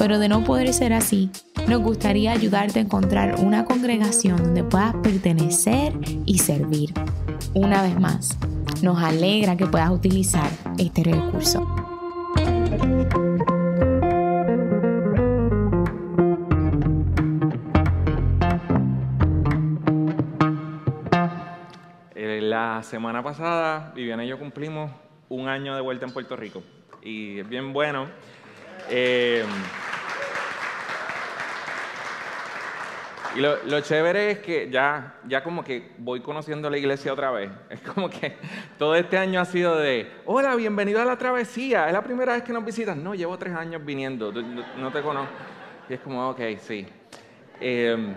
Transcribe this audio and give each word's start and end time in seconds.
pero 0.00 0.18
de 0.18 0.30
no 0.30 0.42
poder 0.44 0.72
ser 0.72 0.94
así, 0.94 1.28
nos 1.68 1.82
gustaría 1.82 2.32
ayudarte 2.32 2.78
a 2.78 2.82
encontrar 2.82 3.34
una 3.38 3.66
congregación 3.66 4.38
donde 4.38 4.64
puedas 4.64 4.94
pertenecer 5.02 5.92
y 6.24 6.38
servir. 6.38 6.94
Una 7.52 7.82
vez 7.82 8.00
más, 8.00 8.38
nos 8.80 8.98
alegra 9.02 9.58
que 9.58 9.66
puedas 9.66 9.90
utilizar 9.90 10.48
este 10.78 11.04
recurso. 11.04 11.66
Eh, 22.14 22.40
la 22.40 22.82
semana 22.84 23.22
pasada, 23.22 23.92
Viviana 23.94 24.24
y 24.24 24.28
yo 24.28 24.38
cumplimos 24.38 24.90
un 25.28 25.46
año 25.46 25.74
de 25.74 25.82
vuelta 25.82 26.06
en 26.06 26.14
Puerto 26.14 26.36
Rico 26.36 26.62
y 27.02 27.40
es 27.40 27.46
bien 27.46 27.74
bueno. 27.74 28.06
Eh, 28.88 29.44
y 33.36 33.40
lo, 33.40 33.80
chévere 33.80 34.32
es 34.32 34.38
que 34.40 34.68
ya, 34.70 35.14
ya 35.26 35.42
como 35.42 35.62
que 35.62 35.92
voy 35.98 36.20
conociendo 36.20 36.68
la 36.68 36.78
iglesia 36.78 37.12
otra 37.12 37.30
vez. 37.30 37.50
Es 37.70 37.80
como 37.80 38.10
que 38.10 38.36
todo 38.78 38.94
este 38.94 39.16
año 39.16 39.40
ha 39.40 39.44
sido 39.44 39.76
de, 39.76 40.10
hola, 40.26 40.56
bienvenido 40.56 41.00
a 41.00 41.04
la 41.04 41.16
travesía. 41.16 41.86
Es 41.86 41.92
la 41.92 42.02
primera 42.02 42.34
vez 42.34 42.42
que 42.42 42.52
nos 42.52 42.64
visitas. 42.64 42.96
No, 42.96 43.14
llevo 43.14 43.38
tres 43.38 43.54
años 43.54 43.84
viniendo, 43.84 44.32
no 44.32 44.90
te 44.90 45.00
conozco. 45.02 45.32
Y 45.88 45.94
es 45.94 46.00
como, 46.00 46.30
ok, 46.30 46.40
sí. 46.58 46.86
Eh, 47.60 48.14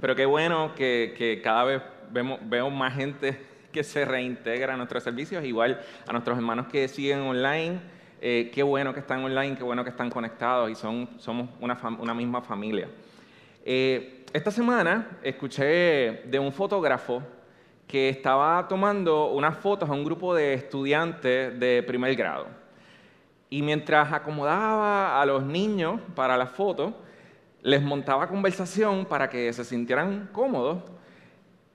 pero 0.00 0.14
qué 0.14 0.26
bueno 0.26 0.74
que, 0.74 1.14
que 1.16 1.42
cada 1.42 1.64
vez 1.64 1.82
vemos, 2.10 2.38
veo 2.42 2.70
más 2.70 2.94
gente 2.94 3.38
que 3.72 3.84
se 3.84 4.04
reintegra 4.04 4.74
a 4.74 4.76
nuestros 4.76 5.02
servicios, 5.02 5.44
igual 5.44 5.80
a 6.06 6.12
nuestros 6.12 6.38
hermanos 6.38 6.66
que 6.68 6.88
siguen 6.88 7.20
online. 7.20 7.80
Eh, 8.20 8.50
qué 8.52 8.62
bueno 8.62 8.92
que 8.92 9.00
están 9.00 9.22
online, 9.22 9.56
qué 9.56 9.62
bueno 9.62 9.84
que 9.84 9.90
están 9.90 10.10
conectados 10.10 10.70
y 10.70 10.74
son, 10.74 11.08
somos 11.18 11.50
una, 11.60 11.78
una 12.00 12.14
misma 12.14 12.42
familia. 12.42 12.88
Eh, 13.70 14.24
esta 14.32 14.50
semana 14.50 15.18
escuché 15.22 16.22
de 16.24 16.38
un 16.38 16.50
fotógrafo 16.50 17.22
que 17.86 18.08
estaba 18.08 18.66
tomando 18.66 19.26
unas 19.32 19.58
fotos 19.58 19.90
a 19.90 19.92
un 19.92 20.04
grupo 20.04 20.34
de 20.34 20.54
estudiantes 20.54 21.60
de 21.60 21.82
primer 21.82 22.16
grado. 22.16 22.46
Y 23.50 23.60
mientras 23.60 24.10
acomodaba 24.10 25.20
a 25.20 25.26
los 25.26 25.42
niños 25.42 26.00
para 26.14 26.38
la 26.38 26.46
foto, 26.46 26.96
les 27.60 27.82
montaba 27.82 28.26
conversación 28.26 29.04
para 29.04 29.28
que 29.28 29.52
se 29.52 29.66
sintieran 29.66 30.30
cómodos 30.32 30.78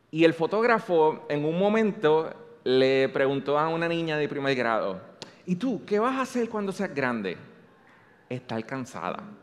y 0.10 0.24
el 0.24 0.34
fotógrafo 0.34 1.28
en 1.30 1.46
un 1.46 1.60
momento 1.60 2.34
le 2.64 3.08
preguntó 3.10 3.60
a 3.60 3.68
una 3.68 3.88
niña 3.88 4.18
de 4.18 4.28
primer 4.28 4.56
grado, 4.56 5.00
¿y 5.46 5.58
tú 5.58 5.84
qué 5.86 6.00
vas 6.00 6.16
a 6.16 6.22
hacer 6.22 6.50
cuando 6.50 6.72
seas 6.72 6.96
grande? 6.96 7.38
Estar 8.30 8.66
cansada. 8.66 9.43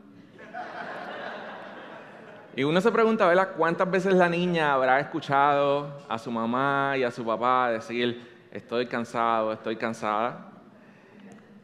Y 2.56 2.64
uno 2.64 2.80
se 2.80 2.90
pregunta, 2.90 3.28
¿verdad? 3.28 3.50
¿Cuántas 3.56 3.88
veces 3.88 4.14
la 4.14 4.28
niña 4.28 4.72
habrá 4.74 4.98
escuchado 4.98 5.98
a 6.08 6.18
su 6.18 6.32
mamá 6.32 6.96
y 6.98 7.04
a 7.04 7.10
su 7.10 7.24
papá 7.24 7.70
decir, 7.70 8.26
estoy 8.50 8.86
cansado, 8.86 9.52
estoy 9.52 9.76
cansada? 9.76 10.50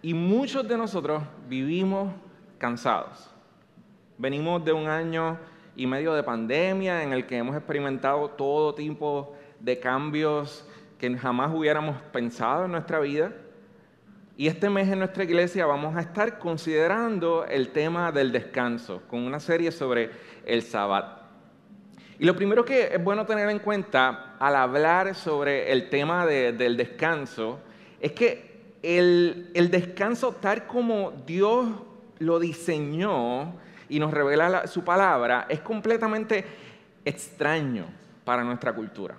Y 0.00 0.14
muchos 0.14 0.66
de 0.68 0.76
nosotros 0.78 1.24
vivimos 1.48 2.12
cansados. 2.58 3.28
Venimos 4.16 4.64
de 4.64 4.72
un 4.72 4.86
año 4.86 5.36
y 5.74 5.88
medio 5.88 6.14
de 6.14 6.22
pandemia 6.22 7.02
en 7.02 7.12
el 7.12 7.26
que 7.26 7.36
hemos 7.36 7.56
experimentado 7.56 8.30
todo 8.30 8.72
tipo 8.72 9.34
de 9.58 9.80
cambios 9.80 10.68
que 10.98 11.14
jamás 11.18 11.52
hubiéramos 11.52 12.00
pensado 12.12 12.66
en 12.66 12.72
nuestra 12.72 13.00
vida. 13.00 13.32
Y 14.36 14.48
este 14.48 14.68
mes 14.68 14.88
en 14.88 14.98
nuestra 14.98 15.24
iglesia 15.24 15.64
vamos 15.66 15.96
a 15.96 16.00
estar 16.00 16.38
considerando 16.38 17.46
el 17.46 17.70
tema 17.70 18.12
del 18.12 18.32
descanso 18.32 19.02
con 19.08 19.22
una 19.22 19.40
serie 19.40 19.72
sobre 19.72 20.10
el 20.44 20.62
sabbat. 20.62 21.22
Y 22.18 22.24
lo 22.26 22.36
primero 22.36 22.64
que 22.64 22.94
es 22.94 23.02
bueno 23.02 23.24
tener 23.26 23.48
en 23.48 23.58
cuenta 23.58 24.36
al 24.38 24.56
hablar 24.56 25.14
sobre 25.14 25.72
el 25.72 25.88
tema 25.88 26.26
del 26.26 26.76
descanso 26.76 27.60
es 28.00 28.12
que 28.12 28.76
el, 28.82 29.50
el 29.54 29.70
descanso 29.70 30.32
tal 30.32 30.66
como 30.66 31.12
Dios 31.26 31.68
lo 32.18 32.38
diseñó, 32.38 33.54
y 33.88 33.98
nos 33.98 34.12
revela 34.12 34.66
su 34.66 34.84
palabra 34.84 35.46
es 35.48 35.60
completamente 35.60 36.44
extraño 37.04 37.86
para 38.24 38.42
nuestra 38.42 38.74
cultura. 38.74 39.16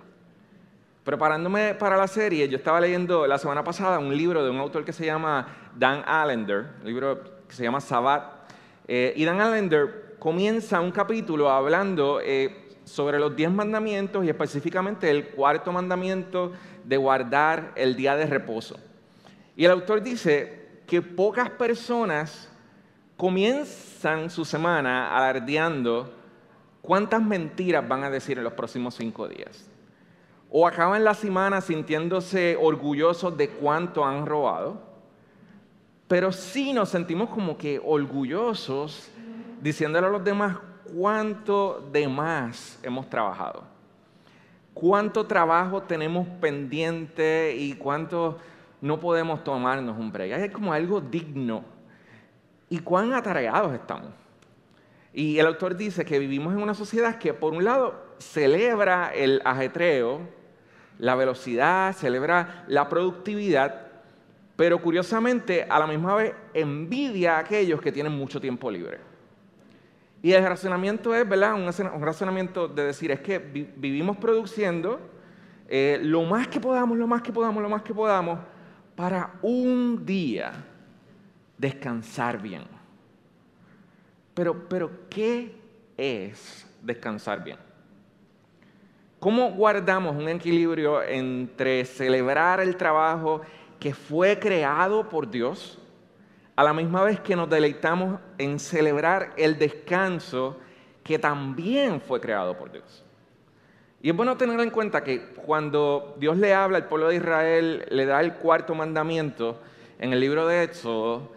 Preparándome 1.08 1.74
para 1.74 1.96
la 1.96 2.06
serie, 2.06 2.46
yo 2.50 2.58
estaba 2.58 2.78
leyendo 2.82 3.26
la 3.26 3.38
semana 3.38 3.64
pasada 3.64 3.98
un 3.98 4.14
libro 4.14 4.44
de 4.44 4.50
un 4.50 4.58
autor 4.58 4.84
que 4.84 4.92
se 4.92 5.06
llama 5.06 5.70
Dan 5.74 6.02
Allender, 6.06 6.66
un 6.82 6.86
libro 6.86 7.46
que 7.48 7.54
se 7.54 7.62
llama 7.62 7.80
Sabbat. 7.80 8.50
Eh, 8.86 9.14
y 9.16 9.24
Dan 9.24 9.40
Allender 9.40 10.16
comienza 10.18 10.82
un 10.82 10.90
capítulo 10.90 11.48
hablando 11.50 12.20
eh, 12.22 12.76
sobre 12.84 13.18
los 13.18 13.34
diez 13.34 13.50
mandamientos 13.50 14.22
y 14.22 14.28
específicamente 14.28 15.10
el 15.10 15.28
cuarto 15.28 15.72
mandamiento 15.72 16.52
de 16.84 16.98
guardar 16.98 17.72
el 17.74 17.96
día 17.96 18.14
de 18.14 18.26
reposo. 18.26 18.78
Y 19.56 19.64
el 19.64 19.70
autor 19.70 20.02
dice 20.02 20.82
que 20.86 21.00
pocas 21.00 21.48
personas 21.48 22.50
comienzan 23.16 24.28
su 24.28 24.44
semana 24.44 25.16
alardeando 25.16 26.12
cuántas 26.82 27.22
mentiras 27.22 27.88
van 27.88 28.04
a 28.04 28.10
decir 28.10 28.36
en 28.36 28.44
los 28.44 28.52
próximos 28.52 28.94
cinco 28.94 29.26
días. 29.26 29.67
O 30.50 30.66
acaban 30.66 31.04
la 31.04 31.14
semana 31.14 31.60
sintiéndose 31.60 32.56
orgullosos 32.60 33.36
de 33.36 33.50
cuánto 33.50 34.04
han 34.04 34.26
robado, 34.26 34.80
pero 36.06 36.32
sí 36.32 36.72
nos 36.72 36.88
sentimos 36.88 37.28
como 37.28 37.58
que 37.58 37.80
orgullosos 37.84 39.10
diciéndole 39.60 40.06
a 40.06 40.10
los 40.10 40.24
demás 40.24 40.56
cuánto 40.94 41.86
de 41.92 42.08
más 42.08 42.78
hemos 42.82 43.10
trabajado, 43.10 43.64
cuánto 44.72 45.26
trabajo 45.26 45.82
tenemos 45.82 46.26
pendiente 46.40 47.54
y 47.56 47.74
cuánto 47.74 48.38
no 48.80 49.00
podemos 49.00 49.44
tomarnos 49.44 49.98
un 49.98 50.10
break. 50.10 50.32
Hay 50.32 50.48
como 50.50 50.72
algo 50.72 51.00
digno 51.00 51.64
y 52.70 52.78
cuán 52.78 53.12
atareados 53.12 53.74
estamos. 53.74 54.10
Y 55.12 55.38
el 55.38 55.46
autor 55.46 55.76
dice 55.76 56.04
que 56.04 56.18
vivimos 56.18 56.54
en 56.54 56.62
una 56.62 56.74
sociedad 56.74 57.18
que 57.18 57.34
por 57.34 57.52
un 57.52 57.64
lado 57.64 57.94
celebra 58.18 59.12
el 59.14 59.42
ajetreo, 59.44 60.20
la 60.98 61.14
velocidad, 61.14 61.94
celebra 61.94 62.64
la 62.68 62.88
productividad, 62.88 63.86
pero 64.56 64.82
curiosamente 64.82 65.66
a 65.68 65.78
la 65.78 65.86
misma 65.86 66.14
vez 66.16 66.34
envidia 66.52 67.36
a 67.36 67.40
aquellos 67.40 67.80
que 67.80 67.92
tienen 67.92 68.12
mucho 68.12 68.40
tiempo 68.40 68.70
libre. 68.70 68.98
Y 70.20 70.32
el 70.32 70.44
razonamiento 70.44 71.14
es, 71.14 71.28
¿verdad? 71.28 71.54
Un, 71.54 72.02
razonamiento 72.02 72.66
de 72.66 72.86
decir, 72.86 73.12
es 73.12 73.20
que 73.20 73.38
vivimos 73.38 74.16
produciendo 74.16 75.00
eh, 75.68 76.00
lo 76.02 76.24
más 76.24 76.48
que 76.48 76.58
podamos, 76.58 76.98
lo 76.98 77.06
más 77.06 77.22
que 77.22 77.32
podamos, 77.32 77.62
lo 77.62 77.68
más 77.68 77.82
que 77.82 77.94
podamos, 77.94 78.40
para 78.96 79.34
un 79.42 80.04
día 80.04 80.52
descansar 81.56 82.42
bien. 82.42 82.64
Pero, 84.34 84.68
pero, 84.68 84.90
¿qué 85.08 85.54
es 85.96 86.66
descansar 86.82 87.44
bien? 87.44 87.67
¿Cómo 89.20 89.50
guardamos 89.50 90.14
un 90.14 90.28
equilibrio 90.28 91.02
entre 91.02 91.84
celebrar 91.84 92.60
el 92.60 92.76
trabajo 92.76 93.40
que 93.80 93.92
fue 93.92 94.38
creado 94.38 95.08
por 95.08 95.28
Dios, 95.28 95.76
a 96.54 96.62
la 96.62 96.72
misma 96.72 97.02
vez 97.02 97.18
que 97.18 97.34
nos 97.34 97.50
deleitamos 97.50 98.20
en 98.38 98.60
celebrar 98.60 99.32
el 99.36 99.58
descanso 99.58 100.56
que 101.02 101.18
también 101.18 102.00
fue 102.00 102.20
creado 102.20 102.56
por 102.56 102.70
Dios? 102.70 103.04
Y 104.00 104.10
es 104.10 104.16
bueno 104.16 104.36
tener 104.36 104.60
en 104.60 104.70
cuenta 104.70 105.02
que 105.02 105.32
cuando 105.34 106.14
Dios 106.20 106.36
le 106.36 106.54
habla 106.54 106.76
al 106.78 106.86
pueblo 106.86 107.08
de 107.08 107.16
Israel, 107.16 107.86
le 107.90 108.06
da 108.06 108.20
el 108.20 108.34
cuarto 108.34 108.76
mandamiento 108.76 109.60
en 109.98 110.12
el 110.12 110.20
libro 110.20 110.46
de 110.46 110.62
Éxodo, 110.62 111.32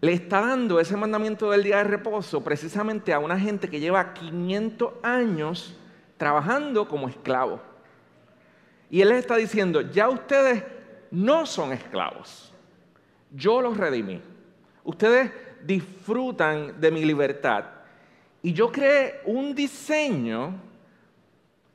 le 0.00 0.14
está 0.14 0.40
dando 0.40 0.80
ese 0.80 0.96
mandamiento 0.96 1.50
del 1.50 1.64
día 1.64 1.78
de 1.78 1.84
reposo 1.84 2.42
precisamente 2.42 3.12
a 3.12 3.18
una 3.18 3.38
gente 3.38 3.68
que 3.68 3.80
lleva 3.80 4.14
500 4.14 4.94
años 5.02 5.78
trabajando 6.24 6.88
como 6.88 7.06
esclavo. 7.06 7.60
Y 8.88 9.02
él 9.02 9.10
les 9.10 9.18
está 9.18 9.36
diciendo, 9.36 9.82
ya 9.82 10.08
ustedes 10.08 10.64
no 11.10 11.44
son 11.44 11.70
esclavos, 11.74 12.50
yo 13.30 13.60
los 13.60 13.76
redimí. 13.76 14.22
Ustedes 14.84 15.30
disfrutan 15.62 16.80
de 16.80 16.90
mi 16.90 17.04
libertad. 17.04 17.66
Y 18.40 18.54
yo 18.54 18.72
creé 18.72 19.20
un 19.26 19.54
diseño 19.54 20.54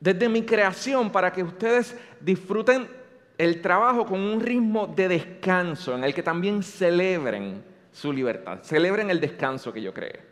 desde 0.00 0.28
mi 0.28 0.42
creación 0.42 1.12
para 1.12 1.32
que 1.32 1.44
ustedes 1.44 1.96
disfruten 2.20 2.88
el 3.38 3.62
trabajo 3.62 4.04
con 4.04 4.18
un 4.18 4.40
ritmo 4.40 4.88
de 4.88 5.06
descanso 5.06 5.94
en 5.94 6.02
el 6.02 6.12
que 6.12 6.24
también 6.24 6.64
celebren 6.64 7.62
su 7.92 8.12
libertad, 8.12 8.58
celebren 8.64 9.10
el 9.10 9.20
descanso 9.20 9.72
que 9.72 9.80
yo 9.80 9.94
creé. 9.94 10.29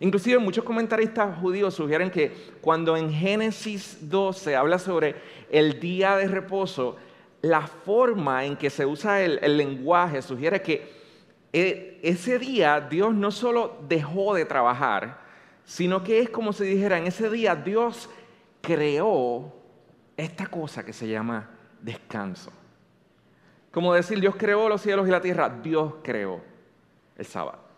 Inclusive 0.00 0.38
muchos 0.38 0.64
comentaristas 0.64 1.38
judíos 1.38 1.74
sugieren 1.74 2.10
que 2.10 2.32
cuando 2.60 2.96
en 2.96 3.12
Génesis 3.12 3.98
12 4.00 4.56
habla 4.56 4.78
sobre 4.78 5.14
el 5.50 5.78
día 5.78 6.16
de 6.16 6.26
reposo, 6.26 6.96
la 7.42 7.66
forma 7.66 8.44
en 8.44 8.56
que 8.56 8.70
se 8.70 8.86
usa 8.86 9.22
el, 9.22 9.38
el 9.42 9.56
lenguaje 9.56 10.22
sugiere 10.22 10.62
que 10.62 11.00
eh, 11.52 11.98
ese 12.02 12.38
día 12.38 12.80
Dios 12.80 13.14
no 13.14 13.30
solo 13.30 13.78
dejó 13.88 14.34
de 14.34 14.44
trabajar, 14.44 15.20
sino 15.64 16.02
que 16.02 16.20
es 16.20 16.30
como 16.30 16.52
si 16.52 16.64
dijera, 16.64 16.98
en 16.98 17.06
ese 17.06 17.28
día 17.28 17.54
Dios 17.54 18.08
creó 18.60 19.52
esta 20.16 20.46
cosa 20.46 20.84
que 20.84 20.92
se 20.92 21.08
llama 21.08 21.50
descanso. 21.80 22.52
Como 23.70 23.94
decir, 23.94 24.20
Dios 24.20 24.34
creó 24.36 24.68
los 24.68 24.80
cielos 24.80 25.06
y 25.06 25.10
la 25.10 25.20
tierra, 25.20 25.48
Dios 25.62 25.94
creó 26.02 26.40
el 27.16 27.26
sábado. 27.26 27.69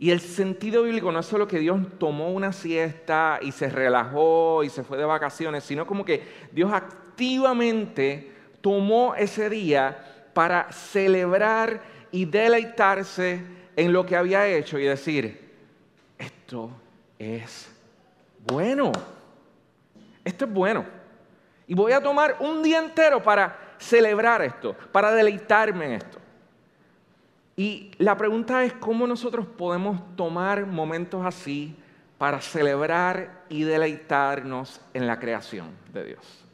Y 0.00 0.10
el 0.10 0.20
sentido 0.20 0.84
bíblico 0.84 1.10
no 1.10 1.18
es 1.18 1.26
solo 1.26 1.48
que 1.48 1.58
Dios 1.58 1.80
tomó 1.98 2.30
una 2.30 2.52
siesta 2.52 3.40
y 3.42 3.50
se 3.50 3.68
relajó 3.68 4.62
y 4.62 4.70
se 4.70 4.84
fue 4.84 4.96
de 4.96 5.04
vacaciones, 5.04 5.64
sino 5.64 5.86
como 5.86 6.04
que 6.04 6.22
Dios 6.52 6.72
activamente 6.72 8.32
tomó 8.60 9.16
ese 9.16 9.50
día 9.50 10.30
para 10.34 10.70
celebrar 10.70 11.82
y 12.12 12.26
deleitarse 12.26 13.42
en 13.74 13.92
lo 13.92 14.06
que 14.06 14.14
había 14.14 14.46
hecho 14.46 14.78
y 14.78 14.84
decir, 14.84 15.52
esto 16.16 16.70
es 17.18 17.68
bueno, 18.46 18.92
esto 20.24 20.44
es 20.44 20.52
bueno. 20.52 20.84
Y 21.66 21.74
voy 21.74 21.92
a 21.92 22.00
tomar 22.00 22.36
un 22.38 22.62
día 22.62 22.78
entero 22.78 23.22
para 23.22 23.74
celebrar 23.78 24.42
esto, 24.42 24.76
para 24.92 25.12
deleitarme 25.12 25.86
en 25.86 25.92
esto. 25.92 26.18
Y 27.58 27.90
la 27.98 28.16
pregunta 28.16 28.62
es 28.62 28.72
cómo 28.72 29.04
nosotros 29.08 29.44
podemos 29.44 30.14
tomar 30.14 30.64
momentos 30.64 31.26
así 31.26 31.74
para 32.16 32.40
celebrar 32.40 33.42
y 33.48 33.64
deleitarnos 33.64 34.80
en 34.94 35.08
la 35.08 35.18
creación 35.18 35.66
de 35.92 36.04
Dios. 36.04 36.44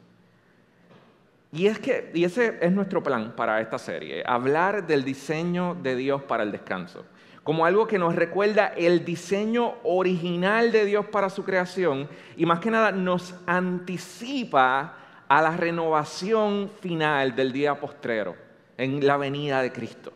Y, 1.51 1.67
es 1.67 1.77
que, 1.77 2.09
y 2.15 2.23
ese 2.23 2.57
es 2.59 2.71
nuestro 2.71 3.03
plan 3.03 3.35
para 3.35 3.61
esta 3.61 3.77
serie, 3.77 4.23
hablar 4.25 4.87
del 4.87 5.03
diseño 5.03 5.75
de 5.75 5.95
Dios 5.95 6.23
para 6.23 6.41
el 6.41 6.51
descanso, 6.51 7.05
como 7.43 7.67
algo 7.67 7.85
que 7.85 7.99
nos 7.99 8.15
recuerda 8.15 8.69
el 8.69 9.05
diseño 9.05 9.75
original 9.83 10.71
de 10.71 10.85
Dios 10.85 11.05
para 11.05 11.29
su 11.29 11.43
creación 11.43 12.09
y 12.35 12.47
más 12.47 12.59
que 12.59 12.71
nada 12.71 12.91
nos 12.91 13.35
anticipa 13.45 14.95
a 15.27 15.41
la 15.43 15.55
renovación 15.55 16.71
final 16.81 17.35
del 17.35 17.51
día 17.51 17.79
postrero, 17.79 18.35
en 18.75 19.05
la 19.05 19.17
venida 19.17 19.61
de 19.61 19.71
Cristo. 19.71 20.14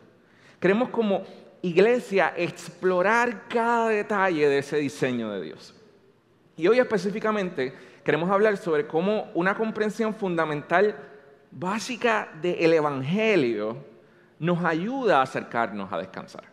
Queremos 0.59 0.89
como 0.89 1.23
iglesia 1.61 2.33
explorar 2.35 3.47
cada 3.47 3.89
detalle 3.89 4.47
de 4.47 4.59
ese 4.59 4.77
diseño 4.77 5.31
de 5.31 5.41
Dios. 5.41 5.73
Y 6.57 6.67
hoy 6.67 6.79
específicamente 6.79 7.73
queremos 8.03 8.29
hablar 8.29 8.57
sobre 8.57 8.85
cómo 8.85 9.29
una 9.33 9.55
comprensión 9.55 10.13
fundamental 10.13 10.95
básica 11.51 12.29
del 12.41 12.73
Evangelio 12.73 13.77
nos 14.39 14.63
ayuda 14.63 15.19
a 15.19 15.23
acercarnos 15.23 15.91
a 15.91 15.97
descansar. 15.97 16.43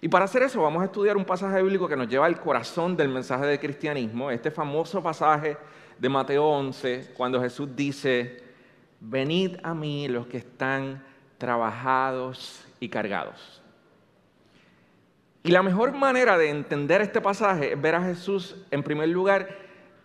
Y 0.00 0.08
para 0.08 0.24
hacer 0.24 0.42
eso 0.42 0.62
vamos 0.62 0.82
a 0.82 0.86
estudiar 0.86 1.16
un 1.16 1.24
pasaje 1.24 1.60
bíblico 1.62 1.88
que 1.88 1.96
nos 1.96 2.08
lleva 2.08 2.26
al 2.26 2.40
corazón 2.40 2.96
del 2.96 3.08
mensaje 3.08 3.46
del 3.46 3.60
cristianismo, 3.60 4.30
este 4.30 4.50
famoso 4.50 5.02
pasaje 5.02 5.56
de 5.98 6.08
Mateo 6.08 6.46
11, 6.46 7.12
cuando 7.16 7.40
Jesús 7.40 7.68
dice, 7.76 8.42
venid 9.00 9.56
a 9.62 9.74
mí 9.74 10.08
los 10.08 10.26
que 10.26 10.38
están 10.38 11.04
trabajados 11.40 12.62
y 12.78 12.88
cargados. 12.90 13.60
Y 15.42 15.50
la 15.50 15.62
mejor 15.62 15.92
manera 15.92 16.36
de 16.36 16.50
entender 16.50 17.00
este 17.00 17.20
pasaje 17.20 17.72
es 17.72 17.80
ver 17.80 17.94
a 17.94 18.04
Jesús, 18.04 18.56
en 18.70 18.82
primer 18.82 19.08
lugar, 19.08 19.48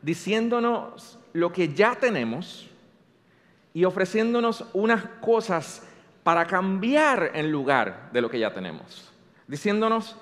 diciéndonos 0.01 1.19
lo 1.33 1.51
que 1.51 1.73
ya 1.73 1.93
tenemos, 1.95 2.69
y 3.73 3.83
ofreciéndonos 3.83 4.65
unas 4.71 5.03
cosas 5.19 5.83
para 6.23 6.47
cambiar 6.47 7.31
en 7.33 7.51
lugar 7.51 8.09
de 8.13 8.21
lo 8.21 8.29
que 8.29 8.39
ya 8.39 8.53
tenemos. 8.53 9.11
Diciéndonos 9.45 10.15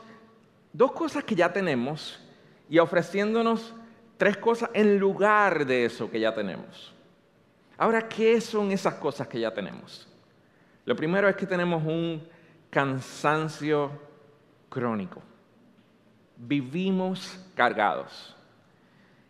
dos 0.74 0.94
cosas 0.94 1.24
que 1.24 1.36
ya 1.36 1.54
tenemos 1.54 2.20
y 2.68 2.80
ofreciéndonos 2.80 3.76
tres 4.18 4.38
cosas 4.38 4.72
en 4.74 4.98
lugar 4.98 5.68
de 5.68 5.86
eso 5.86 6.10
que 6.10 6.20
ya 6.20 6.34
tenemos. 6.34 6.92
Ahora, 7.78 8.10
¿qué 8.10 8.42
son 8.42 8.72
esas 8.72 8.96
cosas 8.96 9.28
que 9.28 9.40
ya 9.40 9.54
tenemos? 9.54 10.08
Lo 10.86 10.96
primero 10.96 11.30
es 11.30 11.36
que 11.36 11.46
tenemos 11.46 11.84
un 11.84 12.28
cansancio 12.70 13.92
crónico. 14.70 15.22
Vivimos 16.36 17.40
cargados. 17.56 18.36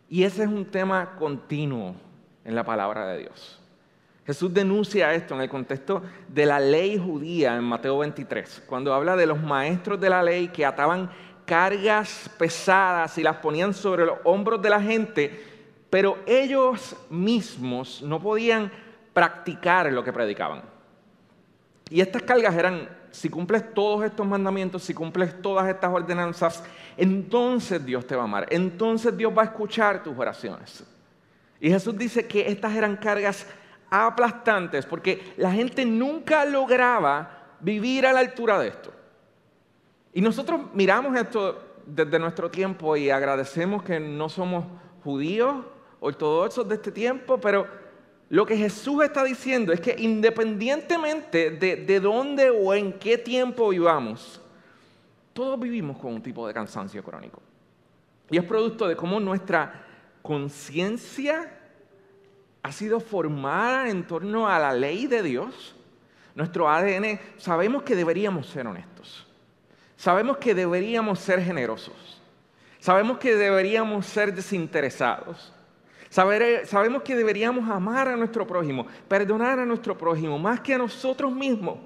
Y 0.08 0.24
ese 0.24 0.42
es 0.42 0.48
un 0.48 0.64
tema 0.64 1.14
continuo 1.16 1.94
en 2.44 2.54
la 2.54 2.64
palabra 2.64 3.06
de 3.08 3.18
Dios. 3.18 3.60
Jesús 4.26 4.52
denuncia 4.52 5.12
esto 5.12 5.34
en 5.34 5.42
el 5.42 5.50
contexto 5.50 6.02
de 6.28 6.46
la 6.46 6.58
ley 6.58 6.98
judía 6.98 7.56
en 7.56 7.64
Mateo 7.64 7.98
23, 7.98 8.64
cuando 8.66 8.94
habla 8.94 9.16
de 9.16 9.26
los 9.26 9.40
maestros 9.40 10.00
de 10.00 10.08
la 10.08 10.22
ley 10.22 10.48
que 10.48 10.64
ataban 10.64 11.10
cargas 11.44 12.30
pesadas 12.38 13.18
y 13.18 13.22
las 13.22 13.36
ponían 13.36 13.74
sobre 13.74 14.06
los 14.06 14.18
hombros 14.24 14.62
de 14.62 14.70
la 14.70 14.80
gente, 14.80 15.44
pero 15.90 16.18
ellos 16.26 16.96
mismos 17.10 18.02
no 18.02 18.18
podían 18.18 18.72
practicar 19.12 19.92
lo 19.92 20.02
que 20.02 20.12
predicaban. 20.12 20.73
Y 21.90 22.00
estas 22.00 22.22
cargas 22.22 22.54
eran, 22.54 22.88
si 23.10 23.28
cumples 23.28 23.72
todos 23.74 24.04
estos 24.04 24.26
mandamientos, 24.26 24.82
si 24.82 24.94
cumples 24.94 25.40
todas 25.42 25.68
estas 25.68 25.92
ordenanzas, 25.92 26.64
entonces 26.96 27.84
Dios 27.84 28.06
te 28.06 28.16
va 28.16 28.22
a 28.22 28.24
amar, 28.24 28.46
entonces 28.50 29.16
Dios 29.16 29.32
va 29.36 29.42
a 29.42 29.46
escuchar 29.46 30.02
tus 30.02 30.16
oraciones. 30.18 30.84
Y 31.60 31.70
Jesús 31.70 31.96
dice 31.96 32.26
que 32.26 32.48
estas 32.50 32.74
eran 32.74 32.96
cargas 32.96 33.46
aplastantes 33.90 34.86
porque 34.86 35.34
la 35.36 35.52
gente 35.52 35.84
nunca 35.84 36.44
lograba 36.44 37.56
vivir 37.60 38.06
a 38.06 38.12
la 38.12 38.20
altura 38.20 38.58
de 38.58 38.68
esto. 38.68 38.92
Y 40.12 40.20
nosotros 40.20 40.60
miramos 40.74 41.16
esto 41.16 41.62
desde 41.86 42.18
nuestro 42.18 42.50
tiempo 42.50 42.96
y 42.96 43.10
agradecemos 43.10 43.82
que 43.82 44.00
no 44.00 44.28
somos 44.28 44.64
judíos, 45.02 45.64
ortodoxos 46.00 46.68
de 46.68 46.74
este 46.76 46.92
tiempo, 46.92 47.38
pero 47.38 47.66
lo 48.30 48.46
que 48.46 48.56
Jesús 48.56 49.04
está 49.04 49.22
diciendo 49.24 49.72
es 49.72 49.80
que 49.80 49.94
independientemente 49.98 51.50
de, 51.50 51.76
de 51.76 52.00
dónde 52.00 52.50
o 52.50 52.74
en 52.74 52.92
qué 52.94 53.18
tiempo 53.18 53.68
vivamos, 53.68 54.40
todos 55.32 55.58
vivimos 55.58 55.98
con 55.98 56.14
un 56.14 56.22
tipo 56.22 56.46
de 56.46 56.54
cansancio 56.54 57.02
crónico. 57.02 57.42
Y 58.30 58.38
es 58.38 58.44
producto 58.44 58.88
de 58.88 58.96
cómo 58.96 59.20
nuestra 59.20 59.84
conciencia 60.22 61.58
ha 62.62 62.72
sido 62.72 62.98
formada 62.98 63.90
en 63.90 64.06
torno 64.06 64.48
a 64.48 64.58
la 64.58 64.72
ley 64.72 65.06
de 65.06 65.22
Dios, 65.22 65.76
nuestro 66.34 66.68
ADN, 66.68 67.20
sabemos 67.36 67.82
que 67.82 67.94
deberíamos 67.94 68.46
ser 68.46 68.66
honestos. 68.66 69.26
Sabemos 69.96 70.38
que 70.38 70.54
deberíamos 70.54 71.20
ser 71.20 71.42
generosos. 71.42 72.20
Sabemos 72.80 73.18
que 73.18 73.36
deberíamos 73.36 74.04
ser 74.06 74.34
desinteresados. 74.34 75.53
Sabemos 76.14 77.02
que 77.02 77.16
deberíamos 77.16 77.68
amar 77.68 78.08
a 78.08 78.16
nuestro 78.16 78.46
prójimo, 78.46 78.86
perdonar 79.08 79.58
a 79.58 79.66
nuestro 79.66 79.96
prójimo, 79.96 80.38
más 80.38 80.60
que 80.60 80.74
a 80.74 80.78
nosotros 80.78 81.32
mismos. 81.32 81.78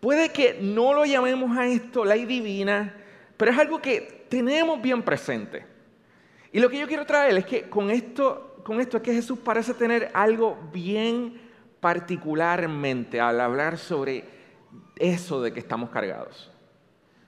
Puede 0.00 0.30
que 0.30 0.58
no 0.60 0.94
lo 0.94 1.04
llamemos 1.04 1.56
a 1.56 1.66
esto 1.66 2.04
ley 2.04 2.24
divina, 2.24 2.94
pero 3.36 3.50
es 3.50 3.58
algo 3.58 3.80
que 3.80 4.26
tenemos 4.28 4.80
bien 4.80 5.02
presente. 5.02 5.66
Y 6.52 6.58
lo 6.58 6.68
que 6.68 6.78
yo 6.78 6.88
quiero 6.88 7.06
traer 7.06 7.36
es 7.36 7.46
que 7.46 7.68
con 7.68 7.90
esto 7.90 8.50
con 8.64 8.80
esto 8.80 8.98
es 8.98 9.02
que 9.02 9.14
Jesús 9.14 9.38
parece 9.38 9.74
tener 9.74 10.10
algo 10.14 10.58
bien 10.72 11.40
particularmente 11.80 13.20
al 13.20 13.40
hablar 13.40 13.78
sobre 13.78 14.24
eso 14.96 15.42
de 15.42 15.52
que 15.52 15.60
estamos 15.60 15.90
cargados. 15.90 16.50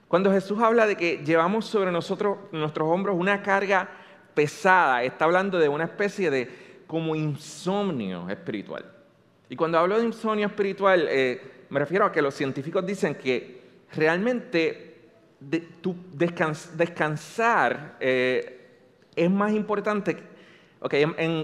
Cuando 0.07 0.31
Jesús 0.31 0.59
habla 0.61 0.85
de 0.85 0.95
que 0.95 1.17
llevamos 1.25 1.65
sobre 1.65 1.91
nosotros, 1.91 2.37
nuestros 2.51 2.87
hombros 2.87 3.17
una 3.17 3.41
carga 3.41 3.89
pesada, 4.33 5.03
está 5.03 5.25
hablando 5.25 5.59
de 5.59 5.69
una 5.69 5.85
especie 5.85 6.29
de 6.29 6.63
como 6.87 7.15
insomnio 7.15 8.29
espiritual. 8.29 8.85
Y 9.49 9.55
cuando 9.55 9.79
hablo 9.79 9.99
de 9.99 10.05
insomnio 10.05 10.47
espiritual, 10.47 11.07
eh, 11.09 11.41
me 11.69 11.79
refiero 11.79 12.05
a 12.05 12.11
que 12.11 12.21
los 12.21 12.33
científicos 12.33 12.85
dicen 12.85 13.15
que 13.15 13.61
realmente 13.93 14.89
descansar 15.39 17.97
eh, 17.99 18.59
es 19.15 19.29
más 19.29 19.51
importante 19.51 20.17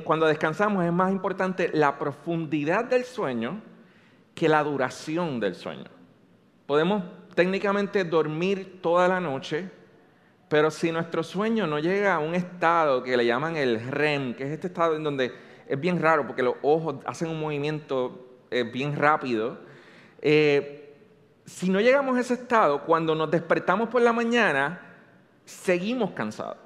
cuando 0.04 0.28
descansamos 0.28 0.84
es 0.84 0.92
más 0.92 1.12
importante 1.12 1.70
la 1.74 1.98
profundidad 1.98 2.86
del 2.86 3.06
sueño 3.06 3.62
que 4.36 4.50
la 4.50 4.64
duración 4.64 5.40
del 5.40 5.56
sueño. 5.56 5.86
Podemos 6.66 7.04
técnicamente 7.36 8.04
dormir 8.04 8.80
toda 8.82 9.08
la 9.08 9.20
noche, 9.20 9.70
Pero 10.50 10.72
si 10.72 10.92
nuestro 10.92 11.22
sueño 11.22 11.68
no 11.68 11.78
llega 11.80 12.16
a 12.16 12.20
un 12.20 12.34
estado 12.34 13.04
que 13.04 13.16
le 13.16 13.26
llaman 13.26 13.56
el 13.56 13.80
REM, 13.80 14.34
que 14.34 14.44
es 14.46 14.50
este 14.50 14.68
estado 14.68 14.96
en 14.96 15.04
donde 15.04 15.32
es 15.68 15.80
bien 15.80 16.02
raro 16.02 16.26
porque 16.26 16.42
los 16.42 16.56
ojos 16.64 16.96
hacen 17.06 17.30
un 17.30 17.40
movimiento 17.40 18.40
eh, 18.50 18.64
bien 18.64 18.96
rápido, 18.96 19.60
eh, 20.22 20.98
si 21.46 21.70
no 21.70 21.80
llegamos 21.80 22.18
a 22.18 22.22
ese 22.22 22.34
estado, 22.34 22.84
cuando 22.84 23.14
nos 23.14 23.30
despertamos 23.30 23.90
por 23.90 24.02
la 24.02 24.12
mañana, 24.12 24.82
seguimos 25.46 26.12
cansados. 26.12 26.58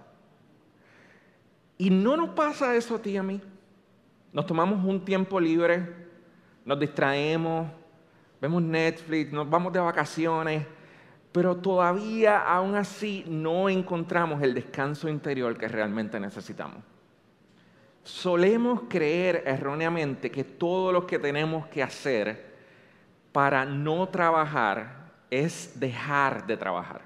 Y 1.77 1.89
no 1.89 2.15
nos 2.15 2.29
pasa 2.29 2.75
eso 2.75 2.95
a 2.95 3.01
ti 3.01 3.11
y 3.11 3.17
a 3.17 3.23
mí. 3.23 3.41
Nos 4.31 4.45
tomamos 4.45 4.83
un 4.83 5.03
tiempo 5.03 5.39
libre, 5.39 5.87
nos 6.65 6.79
distraemos, 6.79 7.67
vemos 8.41 8.61
Netflix, 8.61 9.31
nos 9.31 9.49
vamos 9.49 9.71
de 9.73 9.79
vacaciones, 9.79 10.65
pero 11.33 11.57
todavía 11.57 12.39
aún 12.39 12.75
así 12.75 13.25
no 13.27 13.67
encontramos 13.67 14.41
el 14.41 14.53
descanso 14.53 15.09
interior 15.09 15.57
que 15.57 15.67
realmente 15.67 16.19
necesitamos. 16.19 16.77
Solemos 18.03 18.83
creer 18.87 19.43
erróneamente 19.45 20.29
que 20.29 20.43
todo 20.43 20.91
lo 20.91 21.07
que 21.07 21.19
tenemos 21.19 21.67
que 21.67 21.81
hacer 21.81 22.53
para 23.31 23.65
no 23.65 24.07
trabajar 24.07 25.11
es 25.31 25.77
dejar 25.79 26.45
de 26.45 26.55
trabajar. 26.55 27.01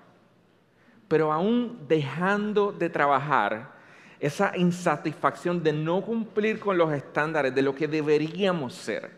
Pero 1.07 1.31
aún 1.31 1.85
dejando 1.87 2.73
de 2.73 2.89
trabajar, 2.89 3.77
esa 4.19 4.57
insatisfacción 4.57 5.63
de 5.63 5.71
no 5.71 6.01
cumplir 6.01 6.59
con 6.59 6.77
los 6.77 6.91
estándares 6.91 7.55
de 7.55 7.61
lo 7.61 7.73
que 7.73 7.87
deberíamos 7.87 8.73
ser, 8.73 9.09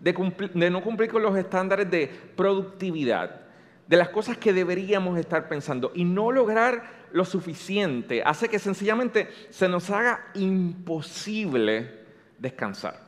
de, 0.00 0.70
no 0.70 0.80
cumplir 0.80 1.10
con 1.10 1.22
los 1.22 1.36
estándares 1.36 1.90
de 1.90 2.06
productividad, 2.36 3.47
de 3.88 3.96
las 3.96 4.10
cosas 4.10 4.36
que 4.36 4.52
deberíamos 4.52 5.18
estar 5.18 5.48
pensando 5.48 5.90
y 5.94 6.04
no 6.04 6.30
lograr 6.30 7.08
lo 7.10 7.24
suficiente, 7.24 8.22
hace 8.22 8.48
que 8.48 8.58
sencillamente 8.58 9.28
se 9.48 9.66
nos 9.66 9.88
haga 9.88 10.26
imposible 10.34 12.04
descansar. 12.38 13.00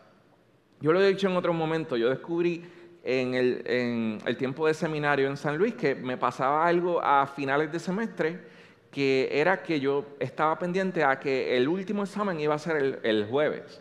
Yo 0.81 0.93
lo 0.95 1.03
he 1.03 1.09
dicho 1.09 1.29
en 1.29 1.37
otro 1.37 1.53
momento, 1.53 1.99
yo 1.99 2.09
descubrí 2.09 2.65
en 3.05 3.35
el, 3.35 4.37
tiempo 4.39 4.67
de 4.67 4.73
seminario 4.73 5.29
en 5.29 5.37
San 5.37 5.59
Luis 5.59 5.75
que 5.75 5.95
me 5.95 6.17
pasaba 6.17 6.67
algo 6.67 7.03
a 7.03 7.27
finales 7.27 7.71
de 7.71 7.79
semestre 7.79 8.41
que 8.91 9.29
era 9.33 9.63
que 9.63 9.81
yo 9.81 10.17
estaba 10.19 10.59
pendiente 10.59 11.05
a 11.05 11.21
que 11.21 11.57
el 11.57 11.69
último 11.69 12.03
examen 12.03 12.41
iba 12.41 12.55
a 12.55 12.59
ser 12.59 13.01
el 13.03 13.27
jueves, 13.27 13.81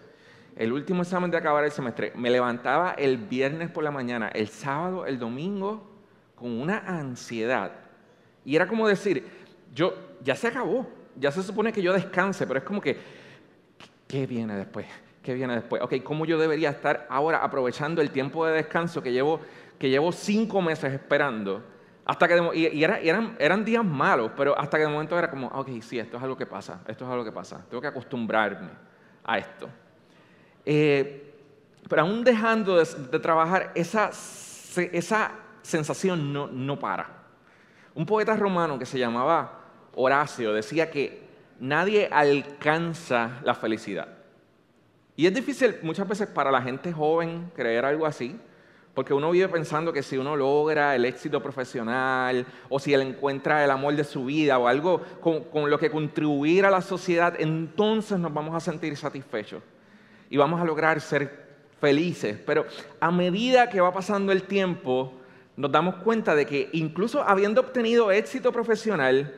el 0.56 0.74
último 0.74 1.02
examen 1.02 1.32
de 1.32 1.38
acabar 1.38 1.64
el 1.64 1.72
semestre. 1.72 2.12
Me 2.16 2.30
levantaba 2.30 2.92
el 2.92 3.18
viernes 3.18 3.72
por 3.72 3.84
la 3.84 3.90
mañana, 3.90 4.28
el 4.28 4.50
sábado, 4.50 5.08
el 5.08 5.18
domingo, 5.18 5.89
con 6.40 6.52
una 6.52 6.80
ansiedad. 6.80 7.72
Y 8.46 8.56
era 8.56 8.68
como 8.68 8.88
decir, 8.88 9.28
yo, 9.74 9.94
ya 10.24 10.36
se 10.36 10.48
acabó, 10.48 10.88
ya 11.16 11.32
se 11.32 11.44
supone 11.44 11.74
que 11.74 11.82
yo 11.82 11.94
descanse, 11.94 12.48
pero 12.48 12.60
es 12.60 12.66
como 12.66 12.82
que, 12.82 12.98
¿qué 14.08 14.26
viene 14.26 14.56
después? 14.56 14.88
¿Qué 15.22 15.34
viene 15.34 15.54
después? 15.56 15.82
Ok, 15.82 15.96
¿cómo 16.04 16.26
yo 16.26 16.40
debería 16.40 16.70
estar 16.70 17.06
ahora 17.10 17.44
aprovechando 17.44 18.02
el 18.02 18.10
tiempo 18.10 18.46
de 18.46 18.54
descanso 18.54 19.04
que 19.04 19.12
llevo, 19.12 19.42
que 19.78 19.90
llevo 19.90 20.12
cinco 20.12 20.62
meses 20.62 20.94
esperando? 20.94 21.64
Hasta 22.06 22.28
que 22.28 22.42
y, 22.56 22.84
eran, 22.84 23.36
eran, 23.38 23.66
días 23.66 23.86
malos, 23.86 24.32
pero 24.36 24.58
hasta 24.58 24.78
que 24.78 24.84
de 24.84 24.90
momento 24.90 25.20
era 25.20 25.30
como, 25.30 25.48
ok, 25.48 25.70
sí, 25.82 26.00
esto 26.00 26.18
es 26.18 26.24
algo 26.24 26.36
que 26.36 26.48
pasa, 26.48 26.82
esto 26.88 27.06
es 27.06 27.12
algo 27.12 27.24
que 27.24 27.32
pasa, 27.32 27.64
tengo 27.70 27.82
que 27.82 27.88
acostumbrarme 27.88 28.70
a 29.24 29.38
esto. 29.38 29.70
Eh, 30.66 31.36
pero 31.88 32.02
aún 32.02 32.24
dejando 32.24 32.78
de, 32.78 33.20
trabajar, 33.20 33.72
esa, 33.76 34.10
esa 34.76 35.32
sensación 35.62 36.34
no, 36.34 36.48
no 36.48 36.80
para. 36.80 37.20
Un 37.96 38.06
poeta 38.06 38.36
romano 38.36 38.80
que 38.80 38.86
se 38.86 39.00
llamaba 39.00 39.60
Horacio 39.96 40.54
decía 40.54 40.90
que 40.90 41.28
nadie 41.60 42.08
alcanza 42.12 43.40
la 43.44 43.54
felicidad. 43.56 44.08
Y 45.16 45.28
es 45.28 45.34
difícil 45.34 45.76
muchas 45.82 46.08
veces 46.08 46.28
para 46.28 46.52
la 46.52 46.62
gente 46.62 46.94
joven 46.94 47.52
creer 47.54 47.84
algo 47.84 48.06
así, 48.06 48.40
porque 48.94 49.14
uno 49.14 49.32
vive 49.32 49.50
pensando 49.50 49.92
que 49.92 50.02
si 50.02 50.18
uno 50.18 50.36
logra 50.36 50.96
el 50.96 51.06
éxito 51.06 51.44
profesional 51.44 52.46
o 52.70 52.80
si 52.80 52.94
él 52.94 53.02
encuentra 53.02 53.64
el 53.64 53.72
amor 53.72 53.96
de 53.96 54.04
su 54.04 54.26
vida 54.26 54.58
o 54.58 54.68
algo 54.68 55.02
con, 55.20 55.44
con, 55.46 55.70
lo 55.70 55.78
que 55.78 55.92
contribuir 55.92 56.66
a 56.66 56.72
la 56.72 56.82
sociedad, 56.82 57.36
entonces 57.38 58.18
nos 58.18 58.34
vamos 58.34 58.56
a 58.56 58.60
sentir 58.60 58.96
satisfechos 58.96 59.62
y 60.30 60.38
vamos 60.38 60.62
a 60.62 60.66
lograr 60.66 61.02
ser 61.02 61.48
felices. 61.80 62.38
Pero 62.46 62.66
a 63.00 63.12
medida 63.12 63.70
que 63.70 63.82
va 63.82 63.94
pasando 63.94 64.32
el 64.32 64.44
tiempo, 64.44 65.19
nos 65.60 65.70
damos 65.70 65.96
cuenta 65.96 66.36
de 66.36 66.46
que 66.46 66.70
incluso 66.72 67.22
habiendo 67.22 67.60
obtenido 67.60 68.14
éxito 68.14 68.50
profesional, 68.50 69.36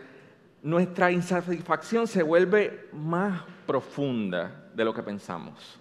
nuestra 0.61 1.11
insatisfacción 1.11 2.05
se 2.05 2.21
vuelve 2.21 2.89
más 2.93 3.41
profunda 3.65 4.69
de 4.75 4.85
lo 4.85 4.93
que 4.93 5.01
pensamos. 5.01 5.79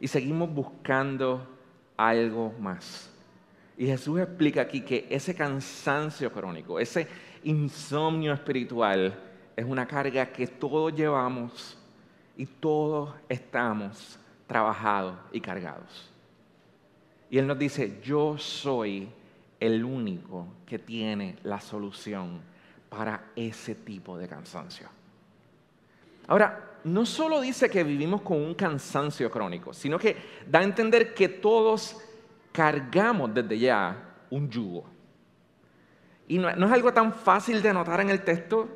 Y 0.00 0.08
seguimos 0.08 0.50
buscando 0.50 1.46
algo 1.94 2.54
más. 2.58 3.12
Y 3.76 3.84
Jesús 3.84 4.18
explica 4.20 4.62
aquí 4.62 4.80
que 4.80 5.06
ese 5.10 5.34
cansancio 5.34 6.32
crónico, 6.32 6.80
ese 6.80 7.06
insomnio 7.44 8.32
espiritual, 8.32 9.14
es 9.54 9.66
una 9.66 9.86
carga 9.86 10.24
que 10.24 10.46
todos 10.46 10.94
llevamos 10.94 11.76
y 12.34 12.46
todos 12.46 13.12
estamos 13.28 14.18
trabajados 14.46 15.18
y 15.32 15.40
cargados. 15.42 16.10
Y 17.28 17.36
Él 17.36 17.46
nos 17.46 17.58
dice, 17.58 18.00
yo 18.02 18.38
soy 18.38 19.19
el 19.60 19.84
único 19.84 20.48
que 20.66 20.78
tiene 20.78 21.36
la 21.44 21.60
solución 21.60 22.40
para 22.88 23.30
ese 23.36 23.74
tipo 23.74 24.18
de 24.18 24.26
cansancio. 24.26 24.88
Ahora, 26.26 26.78
no 26.84 27.04
solo 27.04 27.40
dice 27.40 27.68
que 27.68 27.84
vivimos 27.84 28.22
con 28.22 28.38
un 28.38 28.54
cansancio 28.54 29.30
crónico, 29.30 29.72
sino 29.74 29.98
que 29.98 30.16
da 30.48 30.60
a 30.60 30.64
entender 30.64 31.12
que 31.14 31.28
todos 31.28 31.98
cargamos 32.52 33.34
desde 33.34 33.58
ya 33.58 33.96
un 34.30 34.48
yugo. 34.48 34.84
Y 36.26 36.38
no, 36.38 36.48
es 36.48 36.72
algo 36.72 36.92
tan 36.92 37.12
fácil 37.12 37.60
de 37.60 37.72
notar 37.74 38.00
en 38.00 38.10
el 38.10 38.22
texto, 38.22 38.68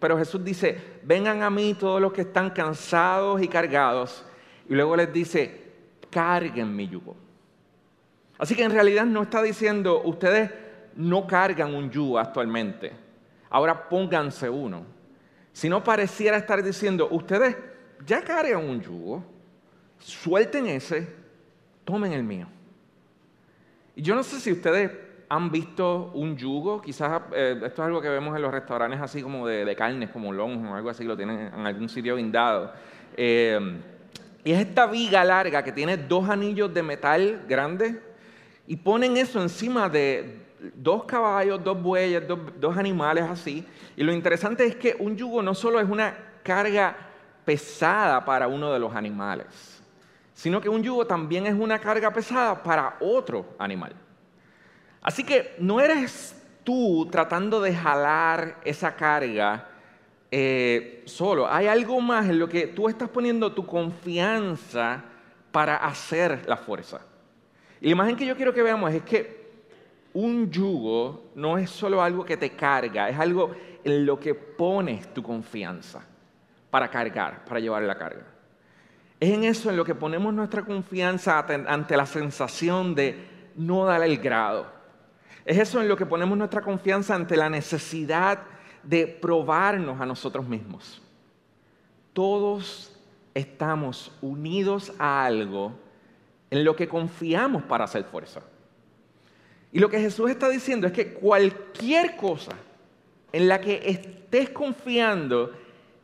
pero 0.00 0.18
Jesús 0.18 0.44
dice, 0.44 1.00
vengan 1.04 1.42
a 1.42 1.50
mí 1.50 1.74
todos 1.74 2.00
los 2.00 2.12
que 2.12 2.22
están 2.22 2.50
cansados 2.50 3.40
y 3.40 3.48
cargados. 3.48 4.24
Y 4.68 4.74
luego 4.74 4.96
les 4.96 5.12
dice, 5.12 5.72
carguen 6.10 6.74
mi 6.74 6.88
yugo. 6.88 7.16
Así 8.38 8.54
que 8.54 8.62
en 8.62 8.70
realidad 8.70 9.04
no 9.04 9.22
está 9.22 9.42
diciendo, 9.42 10.00
ustedes 10.04 10.50
no 10.94 11.26
cargan 11.26 11.74
un 11.74 11.90
yugo 11.90 12.18
actualmente, 12.18 12.92
ahora 13.50 13.88
pónganse 13.88 14.48
uno. 14.48 14.84
Si 15.52 15.68
no 15.68 15.82
pareciera 15.82 16.36
estar 16.36 16.62
diciendo, 16.62 17.08
ustedes 17.10 17.56
ya 18.06 18.22
cargan 18.22 18.64
un 18.64 18.80
yugo, 18.80 19.24
suelten 19.98 20.68
ese, 20.68 21.08
tomen 21.84 22.12
el 22.12 22.22
mío. 22.22 22.46
Y 23.96 24.02
yo 24.02 24.14
no 24.14 24.22
sé 24.22 24.38
si 24.38 24.52
ustedes 24.52 24.92
han 25.28 25.50
visto 25.50 26.12
un 26.14 26.36
yugo, 26.36 26.80
quizás 26.80 27.22
eh, 27.32 27.54
esto 27.56 27.82
es 27.82 27.86
algo 27.86 28.00
que 28.00 28.08
vemos 28.08 28.36
en 28.36 28.42
los 28.42 28.52
restaurantes 28.52 29.00
así 29.00 29.20
como 29.20 29.48
de, 29.48 29.74
carnes, 29.74 30.10
como 30.10 30.32
lonjo 30.32 30.72
o 30.72 30.74
algo 30.76 30.90
así, 30.90 31.02
lo 31.02 31.16
tienen 31.16 31.52
en 31.52 31.66
algún 31.66 31.88
sitio 31.88 32.14
guindado. 32.14 32.72
Eh, 33.16 33.58
y 34.44 34.52
es 34.52 34.60
esta 34.60 34.86
viga 34.86 35.24
larga 35.24 35.64
que 35.64 35.72
tiene 35.72 35.96
dos 35.96 36.28
anillos 36.30 36.72
de 36.72 36.82
metal 36.82 37.44
grandes 37.48 37.96
y 38.68 38.76
ponen 38.76 39.16
eso 39.16 39.40
encima 39.40 39.88
de, 39.88 40.46
dos 40.74 41.04
caballos, 41.04 41.64
dos 41.64 41.80
bueyes, 41.82 42.22
dos, 42.26 42.76
animales 42.76 43.24
así. 43.24 43.64
Y 43.96 44.02
lo 44.02 44.12
interesante 44.12 44.66
es 44.66 44.76
que 44.76 44.94
un 44.98 45.16
yugo 45.16 45.42
no 45.42 45.54
solo 45.54 45.80
es 45.80 45.88
una 45.88 46.14
carga 46.42 46.94
pesada 47.46 48.24
para 48.24 48.46
uno 48.46 48.70
de 48.70 48.78
los 48.78 48.94
animales, 48.94 49.82
sino 50.34 50.60
que 50.60 50.68
un 50.68 50.82
yugo 50.82 51.06
también 51.06 51.46
es 51.46 51.54
una 51.54 51.78
carga 51.78 52.12
pesada 52.12 52.62
para 52.62 52.96
otro 53.00 53.56
animal. 53.58 53.94
Así 55.00 55.24
que 55.24 55.56
no 55.58 55.80
eres 55.80 56.36
tú 56.62 57.08
tratando 57.10 57.62
de 57.62 57.74
jalar 57.74 58.58
esa 58.64 58.94
carga 58.94 59.66
eh, 60.30 61.04
solo. 61.06 61.50
Hay 61.50 61.66
algo 61.66 62.00
más 62.02 62.28
en 62.28 62.38
lo 62.38 62.50
que 62.50 62.66
tú 62.66 62.86
estás 62.88 63.08
poniendo 63.08 63.50
tu 63.50 63.64
confianza 63.64 65.02
para 65.50 65.76
hacer 65.76 66.42
la 66.46 66.58
fuerza. 66.58 67.00
Y 67.80 67.86
la 67.86 67.92
imagen 67.92 68.16
que 68.16 68.26
yo 68.26 68.36
quiero 68.36 68.52
que 68.52 68.62
veamos 68.62 68.92
es 68.92 69.02
que 69.02 69.38
un 70.14 70.50
yugo 70.50 71.30
no 71.34 71.58
es 71.58 71.70
solo 71.70 72.02
algo 72.02 72.24
que 72.24 72.36
te 72.36 72.50
carga, 72.50 73.08
es 73.08 73.18
algo 73.18 73.54
en 73.84 74.04
lo 74.04 74.18
que 74.18 74.34
pones 74.34 75.12
tu 75.14 75.22
confianza 75.22 76.04
para 76.70 76.90
cargar, 76.90 77.44
para 77.44 77.60
llevar 77.60 77.82
la 77.82 77.96
carga. 77.96 78.26
Es 79.20 79.30
en 79.30 79.44
eso 79.44 79.70
en 79.70 79.76
lo 79.76 79.84
que 79.84 79.94
ponemos 79.94 80.32
nuestra 80.32 80.62
confianza 80.62 81.38
ante 81.38 81.96
la 81.96 82.06
sensación 82.06 82.94
de 82.94 83.26
no 83.56 83.84
dar 83.84 84.02
el 84.02 84.18
grado. 84.18 84.66
Es 85.44 85.58
eso 85.58 85.80
en 85.80 85.88
lo 85.88 85.96
que 85.96 86.06
ponemos 86.06 86.36
nuestra 86.36 86.62
confianza 86.62 87.14
ante 87.14 87.36
la 87.36 87.48
necesidad 87.48 88.40
de 88.82 89.06
probarnos 89.06 90.00
a 90.00 90.06
nosotros 90.06 90.46
mismos. 90.46 91.02
Todos 92.12 92.92
estamos 93.34 94.12
unidos 94.20 94.92
a 94.98 95.24
algo 95.24 95.72
en 96.50 96.64
lo 96.64 96.74
que 96.74 96.88
confiamos 96.88 97.62
para 97.62 97.84
hacer 97.84 98.04
fuerza. 98.04 98.40
Y 99.72 99.78
lo 99.78 99.90
que 99.90 100.00
Jesús 100.00 100.30
está 100.30 100.48
diciendo 100.48 100.86
es 100.86 100.92
que 100.92 101.12
cualquier 101.12 102.16
cosa 102.16 102.52
en 103.32 103.48
la 103.48 103.60
que 103.60 103.82
estés 103.84 104.50
confiando 104.50 105.52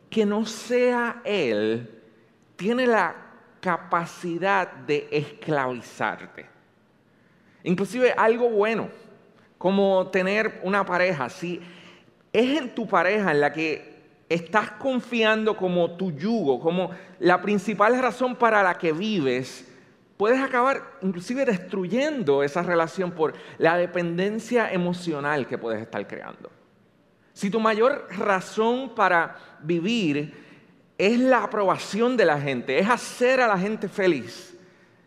que 0.09 0.25
no 0.25 0.45
sea 0.45 1.21
Él, 1.25 1.89
tiene 2.55 2.87
la 2.87 3.15
capacidad 3.59 4.71
de 4.71 5.07
esclavizarte. 5.11 6.45
Inclusive 7.63 8.13
algo 8.15 8.49
bueno, 8.49 8.89
como 9.57 10.07
tener 10.07 10.61
una 10.63 10.85
pareja, 10.85 11.29
si 11.29 11.59
es 12.31 12.57
en 12.57 12.75
tu 12.75 12.87
pareja 12.87 13.31
en 13.31 13.41
la 13.41 13.51
que 13.51 13.95
estás 14.29 14.71
confiando 14.71 15.57
como 15.57 15.91
tu 15.91 16.11
yugo, 16.11 16.59
como 16.59 16.91
la 17.19 17.41
principal 17.41 17.99
razón 17.99 18.35
para 18.35 18.61
la 18.61 18.77
que 18.77 18.91
vives, 18.91 19.67
puedes 20.17 20.39
acabar 20.39 20.97
inclusive 21.01 21.45
destruyendo 21.45 22.43
esa 22.43 22.63
relación 22.63 23.11
por 23.11 23.33
la 23.57 23.77
dependencia 23.77 24.71
emocional 24.71 25.47
que 25.47 25.57
puedes 25.57 25.81
estar 25.81 26.05
creando. 26.07 26.49
Si 27.33 27.49
tu 27.49 27.59
mayor 27.59 28.07
razón 28.17 28.95
para 28.95 29.35
vivir 29.61 30.45
es 30.97 31.19
la 31.19 31.43
aprobación 31.43 32.15
de 32.15 32.25
la 32.25 32.39
gente, 32.39 32.79
es 32.79 32.89
hacer 32.89 33.41
a 33.41 33.47
la 33.47 33.57
gente 33.57 33.89
feliz, 33.89 34.57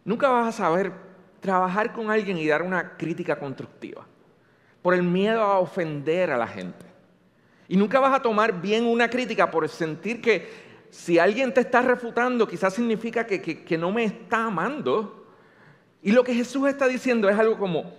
nunca 0.04 0.28
vas 0.28 0.48
a 0.48 0.58
saber 0.58 0.92
trabajar 1.40 1.92
con 1.92 2.10
alguien 2.10 2.36
y 2.36 2.46
dar 2.46 2.62
una 2.62 2.96
crítica 2.96 3.38
constructiva 3.38 4.06
por 4.82 4.94
el 4.94 5.02
miedo 5.02 5.42
a 5.42 5.58
ofender 5.58 6.30
a 6.30 6.36
la 6.36 6.46
gente. 6.46 6.86
Y 7.68 7.76
nunca 7.76 8.00
vas 8.00 8.14
a 8.14 8.22
tomar 8.22 8.60
bien 8.60 8.86
una 8.86 9.08
crítica 9.08 9.50
por 9.50 9.68
sentir 9.68 10.20
que 10.20 10.67
si 10.90 11.18
alguien 11.18 11.52
te 11.52 11.60
está 11.60 11.82
refutando, 11.82 12.46
quizás 12.46 12.74
significa 12.74 13.26
que, 13.26 13.40
que, 13.40 13.78
no 13.78 13.92
me 13.92 14.04
está 14.04 14.44
amando. 14.44 15.26
Y 16.02 16.12
lo 16.12 16.24
que 16.24 16.34
Jesús 16.34 16.68
está 16.68 16.86
diciendo 16.86 17.28
es 17.28 17.38
algo 17.38 17.58
como, 17.58 17.92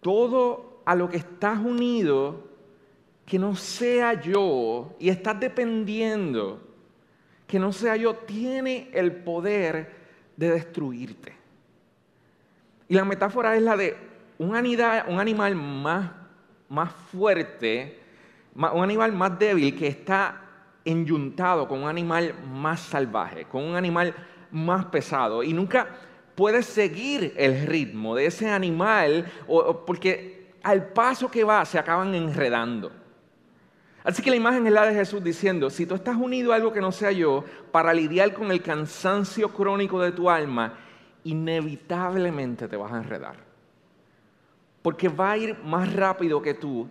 todo 0.00 0.82
a 0.84 0.94
lo 0.94 1.08
que 1.08 1.16
estás 1.16 1.58
unido, 1.58 2.48
que 3.26 3.38
no 3.38 3.56
sea 3.56 4.20
yo, 4.20 4.94
y 4.98 5.08
estás 5.08 5.38
dependiendo, 5.38 6.60
que 7.46 7.58
no 7.58 7.72
sea 7.72 7.96
yo, 7.96 8.14
tiene 8.14 8.90
el 8.92 9.12
poder 9.12 9.90
de 10.36 10.50
destruirte. 10.50 11.32
Y 12.88 12.94
la 12.94 13.04
metáfora 13.04 13.56
es 13.56 13.62
la 13.62 13.76
de 13.76 13.96
un, 14.38 14.50
un 14.50 15.20
animal 15.20 15.54
más, 15.54 16.10
más 16.68 16.92
fuerte, 17.10 17.98
un 18.54 18.82
animal 18.82 19.12
más 19.12 19.38
débil 19.38 19.76
que 19.76 19.86
está 19.86 20.41
enyuntado 20.84 21.68
con 21.68 21.82
un 21.82 21.88
animal 21.88 22.34
más 22.52 22.80
salvaje, 22.80 23.44
con 23.44 23.64
un 23.64 23.76
animal 23.76 24.14
más 24.50 24.86
pesado. 24.86 25.42
Y 25.42 25.52
nunca 25.52 25.86
puedes 26.34 26.66
seguir 26.66 27.34
el 27.36 27.66
ritmo 27.66 28.14
de 28.14 28.26
ese 28.26 28.48
animal 28.50 29.26
porque 29.86 30.52
al 30.62 30.88
paso 30.88 31.30
que 31.30 31.44
va 31.44 31.64
se 31.64 31.78
acaban 31.78 32.14
enredando. 32.14 32.92
Así 34.04 34.20
que 34.22 34.30
la 34.30 34.36
imagen 34.36 34.66
es 34.66 34.72
la 34.72 34.86
de 34.86 34.94
Jesús 34.94 35.22
diciendo, 35.22 35.70
si 35.70 35.86
tú 35.86 35.94
estás 35.94 36.16
unido 36.16 36.52
a 36.52 36.56
algo 36.56 36.72
que 36.72 36.80
no 36.80 36.90
sea 36.90 37.12
yo, 37.12 37.44
para 37.70 37.94
lidiar 37.94 38.34
con 38.34 38.50
el 38.50 38.60
cansancio 38.60 39.50
crónico 39.50 40.00
de 40.00 40.10
tu 40.10 40.28
alma, 40.28 40.74
inevitablemente 41.22 42.66
te 42.66 42.76
vas 42.76 42.92
a 42.92 42.98
enredar. 42.98 43.36
Porque 44.82 45.08
va 45.08 45.32
a 45.32 45.38
ir 45.38 45.56
más 45.62 45.92
rápido 45.92 46.42
que 46.42 46.54
tú 46.54 46.88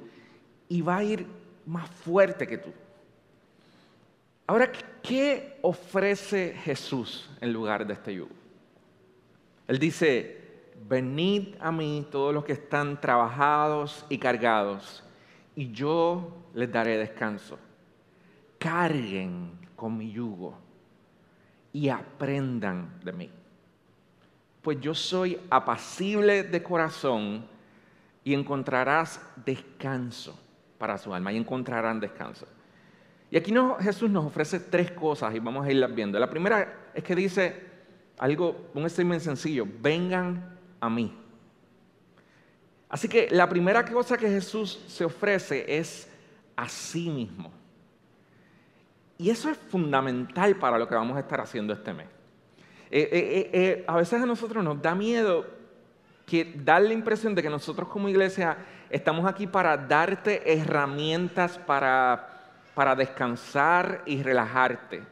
y 0.69 0.81
va 0.81 0.97
a 0.97 1.03
ir 1.03 1.27
más 1.65 1.89
fuerte 1.89 2.47
que 2.47 2.57
tú. 2.57 2.71
Ahora, 4.51 4.69
¿qué 5.01 5.59
ofrece 5.61 6.53
Jesús 6.65 7.29
en 7.39 7.53
lugar 7.53 7.87
de 7.87 7.93
este 7.93 8.13
yugo? 8.13 8.35
Él 9.65 9.79
dice, 9.79 10.41
venid 10.89 11.55
a 11.57 11.71
mí 11.71 12.05
todos 12.11 12.33
los 12.33 12.43
que 12.43 12.51
están 12.51 12.99
trabajados 12.99 14.05
y 14.09 14.17
cargados, 14.17 15.05
y 15.55 15.71
yo 15.71 16.35
les 16.53 16.69
daré 16.69 16.97
descanso. 16.97 17.57
Carguen 18.59 19.51
con 19.73 19.97
mi 19.97 20.11
yugo 20.11 20.57
y 21.71 21.87
aprendan 21.87 22.99
de 23.05 23.13
mí. 23.13 23.29
Pues 24.61 24.81
yo 24.81 24.93
soy 24.93 25.39
apacible 25.49 26.43
de 26.43 26.61
corazón 26.61 27.45
y 28.25 28.33
encontrarás 28.33 29.25
descanso 29.45 30.37
para 30.77 30.97
su 30.97 31.13
alma 31.13 31.31
y 31.31 31.37
encontrarán 31.37 32.01
descanso. 32.01 32.45
Y 33.31 33.37
aquí 33.37 33.53
Jesús 33.79 34.09
nos 34.11 34.25
ofrece 34.25 34.59
tres 34.59 34.91
cosas 34.91 35.33
y 35.33 35.39
vamos 35.39 35.65
a 35.65 35.71
irlas 35.71 35.95
viendo. 35.95 36.19
La 36.19 36.29
primera 36.29 36.89
es 36.93 37.01
que 37.01 37.15
dice 37.15 37.71
algo, 38.17 38.69
un 38.73 38.87
statement 38.89 39.21
sencillo, 39.21 39.65
vengan 39.79 40.59
a 40.81 40.89
mí. 40.89 41.17
Así 42.89 43.07
que 43.07 43.29
la 43.31 43.47
primera 43.47 43.85
cosa 43.85 44.17
que 44.17 44.27
Jesús 44.27 44.83
se 44.85 45.05
ofrece 45.05 45.63
es 45.65 46.09
a 46.57 46.67
sí 46.67 47.09
mismo. 47.09 47.53
Y 49.17 49.29
eso 49.29 49.49
es 49.49 49.57
fundamental 49.57 50.57
para 50.57 50.77
lo 50.77 50.85
que 50.85 50.95
vamos 50.95 51.15
a 51.15 51.21
estar 51.21 51.39
haciendo 51.39 51.71
este 51.71 51.93
mes. 51.93 52.07
Eh, 52.89 53.07
eh, 53.09 53.49
eh, 53.53 53.85
a 53.87 53.95
veces 53.95 54.21
a 54.21 54.25
nosotros 54.25 54.61
nos 54.61 54.81
da 54.81 54.93
miedo 54.93 55.45
que 56.25 56.53
dar 56.65 56.81
la 56.81 56.91
impresión 56.93 57.33
de 57.33 57.41
que 57.41 57.49
nosotros 57.49 57.87
como 57.87 58.09
iglesia 58.09 58.57
estamos 58.89 59.25
aquí 59.25 59.47
para 59.47 59.77
darte 59.77 60.51
herramientas 60.51 61.57
para 61.57 62.30
para 62.73 62.95
descansar 62.95 64.03
y 64.05 64.21
relajarte. 64.23 65.03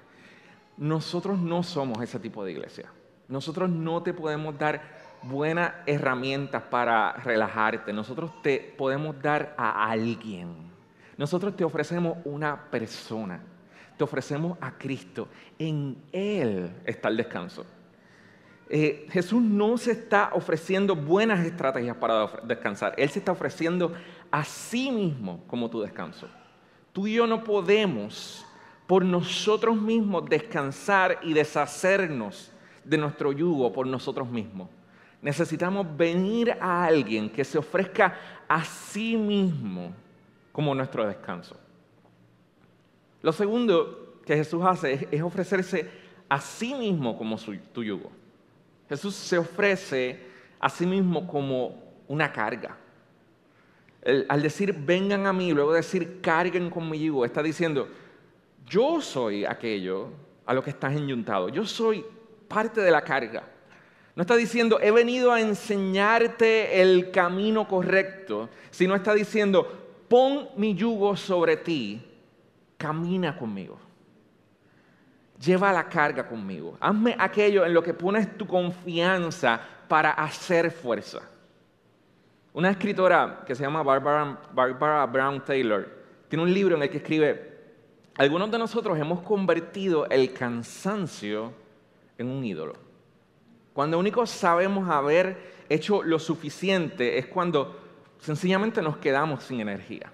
Nosotros 0.78 1.38
no 1.39 1.63
somos 1.63 2.02
ese 2.02 2.19
tipo 2.19 2.43
de 2.43 2.52
iglesia. 2.52 2.91
Nosotros 3.28 3.69
no 3.69 4.02
te 4.02 4.13
podemos 4.13 4.58
dar 4.58 4.82
buenas 5.22 5.74
herramientas 5.86 6.63
para 6.63 7.13
relajarte. 7.13 7.93
Nosotros 7.93 8.41
te 8.41 8.74
podemos 8.78 9.22
dar 9.22 9.54
a 9.58 9.89
alguien. 9.89 10.69
Nosotros 11.17 11.56
te 11.56 11.63
ofrecemos 11.63 12.17
una 12.24 12.69
persona. 12.72 13.41
Te 13.98 14.04
ofrecemos 14.04 14.58
a 14.62 14.72
Cristo. 14.72 15.28
En 15.58 16.02
Él 16.12 16.72
está 16.86 17.10
el 17.10 17.17
descanso. 17.17 17.65
Eh, 18.69 19.08
Jesús 19.12 19.41
no 19.41 19.78
se 19.78 19.91
está 19.91 20.30
ofreciendo 20.34 20.95
buenas 20.95 21.45
estrategias 21.45 21.98
para 21.98 22.28
descansar. 22.43 22.93
Él 22.98 23.10
se 23.10 23.19
está 23.19 23.32
ofreciendo 23.32 23.93
a 24.32 24.43
sí 24.43 24.91
mismo 24.91 25.43
como 25.48 25.69
tu 25.69 25.82
descanso. 25.82 26.30
Tú 26.93 27.08
y 27.08 27.13
yo 27.13 27.28
no 27.28 27.43
podemos 27.43 28.45
por 28.88 29.06
nosotros 29.06 29.80
mismos 29.80 30.28
descansar 30.28 31.19
y 31.21 31.34
deshacernos 31.34 32.52
de 32.84 32.97
nuestro 32.97 33.32
yugo 33.32 33.71
por 33.71 33.86
nosotros 33.86 34.28
mismos. 34.30 34.69
Necesitamos 35.21 35.86
venir 35.95 36.58
a 36.60 36.86
alguien 36.86 37.30
que 37.30 37.43
se 37.43 37.58
ofrezca 37.58 38.17
a 38.47 38.63
sí 38.63 39.15
mismo 39.15 39.93
como 40.52 40.73
nuestro 40.73 41.06
descanso. 41.06 41.56
Lo 43.21 43.32
segundo 43.32 44.21
que 44.25 44.36
Jesús 44.36 44.63
hace 44.65 45.08
es, 45.12 45.21
ofrecerse 45.21 45.89
a 46.28 46.39
sí 46.39 46.73
mismo 46.73 47.17
como 47.17 47.38
tu 47.73 47.84
yugo. 47.84 48.10
Jesús 48.88 49.13
se 49.13 49.38
ofrece 49.38 50.19
a 50.60 50.69
sí 50.69 50.86
mismo 50.86 51.28
como 51.28 51.75
una 52.08 52.32
carga 52.32 52.75
al 54.03 54.41
decir 54.41 54.73
vengan 54.73 55.27
a 55.27 55.33
mí, 55.33 55.53
luego 55.53 55.73
decir 55.73 56.21
carguen 56.21 56.69
conmigo, 56.69 57.25
está 57.25 57.43
diciendo, 57.43 57.88
yo 58.65 59.01
soy 59.01 59.45
aquello 59.45 60.09
a 60.45 60.53
lo 60.53 60.63
que 60.63 60.69
estás 60.69 60.95
enyuntado, 60.95 61.49
yo 61.49 61.65
soy 61.65 62.05
parte 62.47 62.81
de 62.81 62.91
la 62.91 63.01
carga. 63.01 63.43
No 64.15 64.21
está 64.21 64.35
diciendo, 64.35 64.79
he 64.81 64.91
venido 64.91 65.31
a 65.31 65.39
enseñarte 65.39 66.81
el 66.81 67.12
camino 67.12 67.67
correcto, 67.67 68.49
sino 68.69 68.95
está 68.95 69.13
diciendo, 69.13 70.03
pon 70.09 70.49
mi 70.57 70.75
yugo 70.75 71.15
sobre 71.15 71.55
ti, 71.57 72.01
camina 72.77 73.38
conmigo. 73.38 73.79
Lleva 75.39 75.71
la 75.71 75.88
carga 75.88 76.27
conmigo. 76.27 76.77
Hazme 76.81 77.15
aquello 77.17 77.65
en 77.65 77.73
lo 77.73 77.81
que 77.81 77.93
pones 77.93 78.38
tu 78.38 78.45
confianza 78.45 79.62
para 79.88 80.12
hacer 80.12 80.69
fuerza. 80.69 81.21
Una 82.60 82.72
escritora 82.72 83.45
que 83.48 83.56
se 83.56 83.63
llama 83.63 83.84
Barbara, 83.84 85.06
Brown 85.06 85.45
Taylor 85.45 85.88
tiene 86.28 86.43
un 86.43 86.54
libro 86.54 86.76
en 86.76 86.84
el 86.84 86.89
que 86.89 86.98
escribe, 86.98 87.58
algunos 88.17 88.52
de 88.52 88.58
nosotros 88.58 89.00
hemos 89.00 89.22
convertido 89.22 90.06
el 90.10 90.34
cansancio 90.34 91.54
en 92.17 92.28
un 92.28 92.43
ídolo. 92.43 92.74
Cuando 93.72 93.98
único 93.98 94.26
sabemos 94.26 94.89
haber 94.89 95.54
hecho 95.69 96.04
lo 96.04 96.19
suficiente 96.19 97.17
es 97.17 97.28
cuando 97.28 97.80
sencillamente 98.19 98.82
nos 98.82 98.98
quedamos 98.98 99.45
sin 99.45 99.62
energía. 99.62 100.12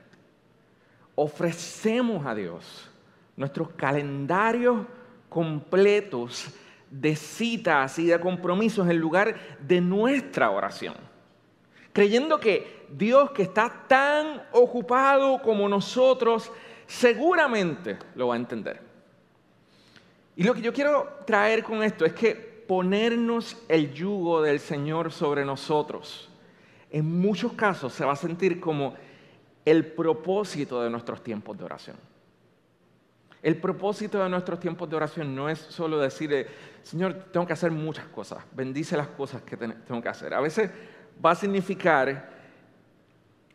Ofrecemos 1.15 2.27
a 2.27 2.35
Dios 2.35 2.91
nuestros 3.35 3.69
calendarios 3.71 4.85
completos 5.29 6.53
de 6.91 7.15
citas 7.15 7.97
y 7.97 8.05
de 8.05 8.19
compromisos 8.19 8.87
en 8.87 8.99
lugar 8.99 9.35
de 9.61 9.81
nuestra 9.81 10.51
oración 10.51 11.14
creyendo 11.95 12.41
que 12.41 12.87
Dios 12.89 13.31
que 13.31 13.43
está 13.43 13.85
tan 13.87 14.43
ocupado 14.51 15.41
como 15.41 15.69
nosotros, 15.69 16.51
seguramente 16.85 17.97
lo 18.15 18.27
va 18.27 18.33
a 18.33 18.37
entender. 18.37 18.81
Y 20.35 20.43
lo 20.43 20.53
que 20.53 20.61
yo 20.61 20.73
quiero 20.73 21.19
traer 21.25 21.63
con 21.63 21.81
esto 21.83 22.03
es 22.03 22.11
que 22.11 22.35
ponernos 22.35 23.63
el 23.69 23.93
yugo 23.93 24.41
del 24.41 24.59
Señor 24.59 25.13
sobre 25.13 25.45
nosotros, 25.45 26.29
en 26.91 27.17
muchos 27.17 27.53
casos 27.53 27.93
se 27.93 28.03
va 28.03 28.11
a 28.11 28.17
sentir 28.17 28.59
como 28.59 28.95
el 29.63 29.85
propósito 29.85 30.83
de 30.83 30.89
nuestros 30.89 31.23
tiempos 31.23 31.57
de 31.57 31.63
oración. 31.63 31.95
El 33.41 33.55
propósito 33.55 34.21
de 34.21 34.27
nuestros 34.27 34.59
tiempos 34.59 34.89
de 34.89 34.97
oración 34.97 35.33
no 35.33 35.47
es 35.47 35.59
solo 35.59 35.99
decir, 35.99 36.45
Señor, 36.83 37.27
tengo 37.31 37.47
que 37.47 37.53
hacer 37.53 37.71
muchas 37.71 38.07
cosas, 38.07 38.43
bendice 38.51 38.97
las 38.97 39.07
cosas 39.07 39.43
que 39.43 39.55
tengo 39.55 40.01
que 40.01 40.09
hacer. 40.09 40.33
A 40.33 40.41
veces 40.41 40.69
va 41.23 41.31
a 41.31 41.35
significar 41.35 42.29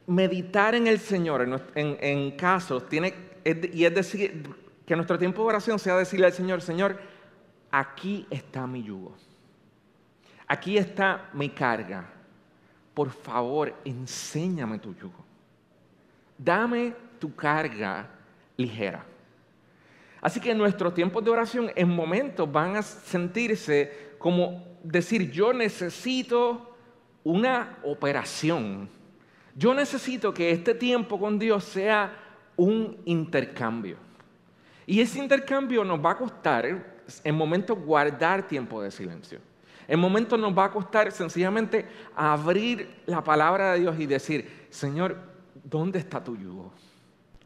meditar 0.06 0.74
en 0.74 0.86
el 0.86 0.98
Señor 0.98 1.62
en, 1.74 2.30
casos, 2.32 2.88
tiene, 2.88 3.14
y 3.44 3.84
es 3.84 3.94
decir, 3.94 4.48
que 4.84 4.96
nuestro 4.96 5.18
tiempo 5.18 5.42
de 5.42 5.48
oración 5.48 5.78
sea 5.78 5.96
decirle 5.96 6.26
al 6.26 6.32
Señor, 6.32 6.62
Señor, 6.62 7.00
aquí 7.70 8.26
está 8.28 8.66
mi 8.66 8.82
yugo, 8.82 9.14
aquí 10.48 10.76
está 10.76 11.30
mi 11.32 11.48
carga, 11.50 12.08
por 12.92 13.10
favor, 13.10 13.72
enséñame 13.84 14.78
tu 14.80 14.94
yugo, 14.94 15.24
dame 16.36 16.94
tu 17.20 17.34
carga 17.34 18.10
ligera. 18.56 19.04
Así 20.20 20.40
que 20.40 20.54
nuestros 20.54 20.92
tiempos 20.92 21.24
de 21.24 21.30
oración 21.30 21.70
en 21.74 21.88
momentos 21.88 22.50
van 22.50 22.76
a 22.76 22.82
sentirse 22.82 24.10
como 24.18 24.62
decir, 24.82 25.30
yo 25.30 25.52
necesito 25.52 26.69
una 27.24 27.78
operación. 27.82 28.88
Yo 29.54 29.74
necesito 29.74 30.32
que 30.32 30.50
este 30.50 30.74
tiempo 30.74 31.18
con 31.18 31.38
Dios 31.38 31.64
sea 31.64 32.12
un 32.56 32.96
intercambio. 33.04 33.96
Y 34.86 35.00
ese 35.00 35.18
intercambio 35.18 35.84
nos 35.84 36.04
va 36.04 36.12
a 36.12 36.16
costar 36.16 37.00
en 37.24 37.34
momentos 37.34 37.78
guardar 37.78 38.46
tiempo 38.46 38.82
de 38.82 38.90
silencio. 38.90 39.40
En 39.86 39.98
momentos 39.98 40.38
nos 40.38 40.56
va 40.56 40.66
a 40.66 40.70
costar 40.70 41.10
sencillamente 41.10 41.86
abrir 42.14 43.02
la 43.06 43.24
palabra 43.24 43.72
de 43.72 43.80
Dios 43.80 43.98
y 43.98 44.06
decir, 44.06 44.66
Señor, 44.70 45.16
¿dónde 45.64 45.98
está 45.98 46.22
tu 46.22 46.36
yugo? 46.36 46.72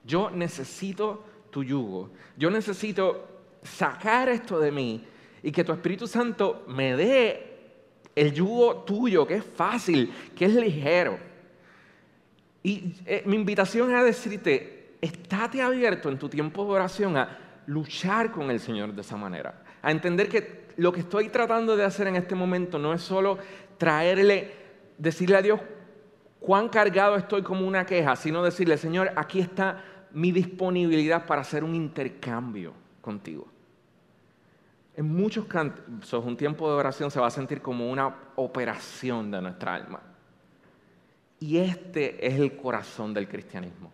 Yo 0.05 0.31
necesito 0.31 1.25
tu 1.51 1.65
yugo. 1.65 2.11
Yo 2.37 2.51
necesito 2.51 3.29
sacar 3.63 4.29
esto 4.29 4.59
de 4.61 4.71
mí 4.71 5.05
y 5.43 5.53
que 5.53 5.65
tu 5.65 5.73
Espíritu 5.73 6.07
Santo 6.07 6.65
me 6.69 6.97
dé 6.97 7.54
el 8.14 8.33
yugo 8.33 8.83
tuyo, 8.83 9.27
que 9.27 9.37
es 9.37 9.44
fácil, 9.44 10.12
que 10.37 10.44
es 10.44 10.55
ligero. 10.55 11.18
Y 12.62 12.94
eh, 13.07 13.22
mi 13.27 13.37
invitación 13.37 13.90
es 13.90 13.96
a 13.96 14.03
decirte, 14.03 14.96
estate 15.00 15.61
abierto 15.61 16.09
en 16.09 16.18
tu 16.18 16.29
tiempo 16.29 16.64
de 16.64 16.70
oración 16.70 17.16
a 17.16 17.38
luchar 17.66 18.31
con 18.31 18.50
el 18.50 18.61
Señor 18.61 18.94
de 18.94 19.03
esa 19.03 19.16
manera, 19.16 19.62
a 19.83 19.90
entender 19.90 20.29
que 20.29 20.64
lo 20.77 20.92
que 20.92 21.00
estoy 21.00 21.29
tratando 21.29 21.77
de 21.77 21.85
hacer 21.85 22.07
en 22.07 22.16
este 22.16 22.35
momento 22.35 22.79
no 22.79 22.92
es 22.92 23.03
solo 23.03 23.38
traerle, 23.79 24.53
decirle 24.98 25.37
a 25.37 25.42
Dios 25.42 25.61
cuán 26.40 26.68
cargado 26.68 27.16
estoy 27.16 27.42
como 27.42 27.66
una 27.66 27.87
queja, 27.87 28.16
sino 28.16 28.42
decirle, 28.42 28.77
Señor, 28.77 29.12
aquí 29.16 29.40
está 29.40 29.83
mi 30.12 30.31
disponibilidad 30.31 31.27
para 31.27 31.40
hacer 31.40 31.64
un 31.64 31.74
intercambio 31.74 32.72
contigo. 33.00 33.54
En 34.97 35.13
muchos 35.13 35.47
casos, 35.47 36.25
un 36.25 36.37
tiempo 36.37 36.69
de 36.69 36.77
oración 36.77 37.11
se 37.11 37.19
va 37.19 37.27
a 37.27 37.31
sentir 37.31 37.61
como 37.61 37.91
una 37.91 38.15
operación 38.37 39.31
de 39.31 39.43
nuestra 39.43 39.75
alma. 39.75 40.01
Y 41.41 41.59
este 41.59 42.25
es 42.25 42.35
el 42.35 42.57
corazón 42.57 43.13
del 43.13 43.29
cristianismo. 43.29 43.91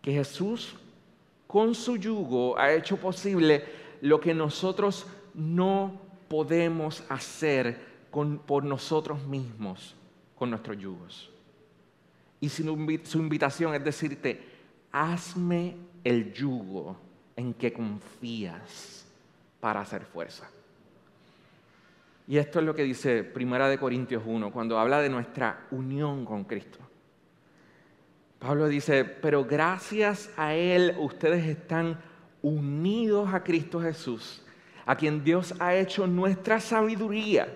Que 0.00 0.12
Jesús, 0.12 0.74
con 1.46 1.74
su 1.74 1.96
yugo, 1.96 2.58
ha 2.58 2.72
hecho 2.72 2.96
posible 2.96 3.64
lo 4.00 4.18
que 4.18 4.32
nosotros 4.32 5.06
no 5.34 6.00
podemos 6.28 7.04
hacer 7.08 7.78
por 8.46 8.64
nosotros 8.64 9.24
mismos 9.26 9.94
con 10.34 10.50
nuestros 10.50 10.78
yugos. 10.78 11.30
Y 12.40 12.48
su 12.48 13.18
invitación 13.18 13.74
es 13.74 13.84
decirte, 13.84 14.40
hazme 14.90 15.76
el 16.02 16.32
yugo 16.32 16.96
en 17.36 17.52
que 17.52 17.72
confías 17.72 19.07
para 19.60 19.80
hacer 19.80 20.02
fuerza. 20.02 20.48
Y 22.26 22.36
esto 22.36 22.58
es 22.58 22.66
lo 22.66 22.74
que 22.74 22.82
dice 22.82 23.24
Primera 23.24 23.68
de 23.68 23.78
Corintios 23.78 24.22
1 24.26 24.52
cuando 24.52 24.78
habla 24.78 25.00
de 25.00 25.08
nuestra 25.08 25.66
unión 25.70 26.24
con 26.24 26.44
Cristo. 26.44 26.78
Pablo 28.38 28.68
dice, 28.68 29.04
pero 29.04 29.44
gracias 29.44 30.30
a 30.36 30.54
Él 30.54 30.94
ustedes 30.98 31.44
están 31.46 31.98
unidos 32.42 33.32
a 33.32 33.42
Cristo 33.42 33.80
Jesús, 33.80 34.44
a 34.86 34.94
quien 34.94 35.24
Dios 35.24 35.54
ha 35.58 35.74
hecho 35.74 36.06
nuestra 36.06 36.60
sabiduría, 36.60 37.48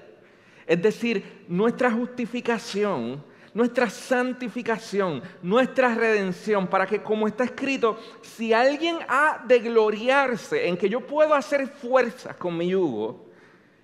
es 0.66 0.82
decir, 0.82 1.44
nuestra 1.48 1.90
justificación 1.90 3.22
nuestra 3.54 3.90
santificación, 3.90 5.22
nuestra 5.42 5.94
redención, 5.94 6.66
para 6.66 6.86
que 6.86 7.02
como 7.02 7.26
está 7.26 7.44
escrito, 7.44 7.98
si 8.22 8.52
alguien 8.52 8.98
ha 9.08 9.42
de 9.46 9.58
gloriarse 9.58 10.68
en 10.68 10.76
que 10.76 10.88
yo 10.88 11.06
puedo 11.06 11.34
hacer 11.34 11.68
fuerzas 11.68 12.36
con 12.36 12.56
mi 12.56 12.68
yugo, 12.68 13.26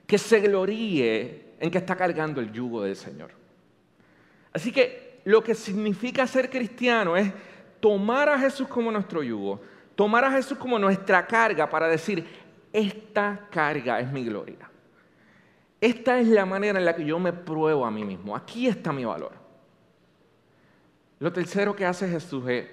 que 0.06 0.16
se 0.16 0.40
gloríe 0.40 1.54
en 1.60 1.70
que 1.70 1.78
está 1.78 1.94
cargando 1.96 2.40
el 2.40 2.50
yugo 2.50 2.82
del 2.82 2.96
Señor. 2.96 3.30
Así 4.52 4.72
que 4.72 5.20
lo 5.24 5.42
que 5.42 5.54
significa 5.54 6.26
ser 6.26 6.48
cristiano 6.48 7.16
es 7.16 7.30
tomar 7.80 8.28
a 8.28 8.38
Jesús 8.38 8.66
como 8.68 8.90
nuestro 8.90 9.22
yugo, 9.22 9.60
tomar 9.94 10.24
a 10.24 10.30
Jesús 10.30 10.56
como 10.56 10.78
nuestra 10.78 11.26
carga 11.26 11.68
para 11.68 11.88
decir, 11.88 12.26
esta 12.72 13.48
carga 13.50 14.00
es 14.00 14.10
mi 14.10 14.24
gloria. 14.24 14.70
Esta 15.80 16.18
es 16.18 16.26
la 16.26 16.44
manera 16.44 16.78
en 16.78 16.84
la 16.84 16.96
que 16.96 17.04
yo 17.04 17.18
me 17.18 17.32
pruebo 17.32 17.84
a 17.84 17.90
mí 17.90 18.04
mismo. 18.04 18.34
Aquí 18.34 18.66
está 18.66 18.92
mi 18.92 19.04
valor. 19.04 19.32
Lo 21.18 21.32
tercero 21.32 21.74
que 21.74 21.84
hace 21.84 22.08
Jesús 22.08 22.48
es 22.48 22.66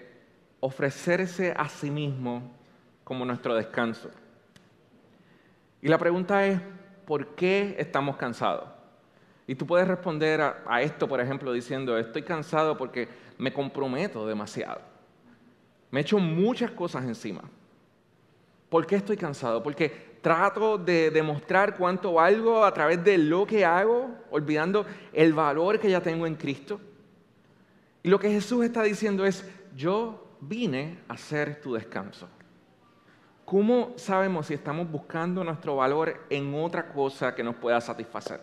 ofrecerse 0.60 1.54
a 1.56 1.68
sí 1.68 1.90
mismo 1.90 2.52
como 3.04 3.26
nuestro 3.26 3.56
descanso. 3.56 4.10
Y 5.82 5.88
la 5.88 5.98
pregunta 5.98 6.46
es, 6.46 6.60
¿por 7.06 7.36
qué 7.36 7.76
estamos 7.78 8.18
cansados? 8.18 8.70
Y 9.48 9.56
tú 9.56 9.66
puedes 9.68 9.88
responder 9.88 10.42
a, 10.42 10.82
esto, 10.82 11.08
por 11.08 11.22
ejemplo, 11.22 11.54
diciendo, 11.54 11.98
estoy 11.98 12.24
cansado 12.24 12.78
porque 12.78 13.08
me 13.38 13.54
comprometo 13.54 14.26
demasiado. 14.26 14.82
Me 15.92 16.02
echo 16.02 16.18
muchas 16.18 16.72
cosas 16.72 17.04
encima. 17.06 17.44
¿Por 18.70 18.88
qué 18.88 18.96
estoy 18.96 19.18
cansado? 19.18 19.62
Porque 19.62 20.18
trato 20.22 20.80
de 20.80 21.12
demostrar 21.12 21.78
cuánto 21.78 22.14
valgo 22.14 22.66
a 22.66 22.74
través 22.74 23.04
de 23.04 23.20
lo 23.20 23.46
que 23.46 23.64
hago, 23.64 24.10
olvidando 24.32 24.86
el 25.14 25.34
valor 25.34 25.80
que 25.80 25.92
ya 25.92 26.02
tengo 26.02 26.26
en 26.26 26.36
Cristo. 26.36 26.80
Y 28.06 28.08
lo 28.08 28.20
que 28.20 28.30
Jesús 28.30 28.64
está 28.64 28.84
diciendo 28.84 29.26
es, 29.26 29.44
yo 29.76 30.38
vine 30.40 31.00
a 31.08 31.18
ser 31.18 31.60
tu 31.60 31.74
descanso. 31.74 32.30
¿Cómo 33.44 33.94
sabemos 33.96 34.46
si 34.46 34.54
estamos 34.54 34.88
buscando 34.92 35.44
nuestro 35.44 35.78
valor 35.78 36.28
en 36.30 36.54
otra 36.54 36.88
cosa 36.90 37.34
que 37.34 37.44
nos 37.44 37.56
pueda 37.56 37.82
satisfacer? 37.82 38.42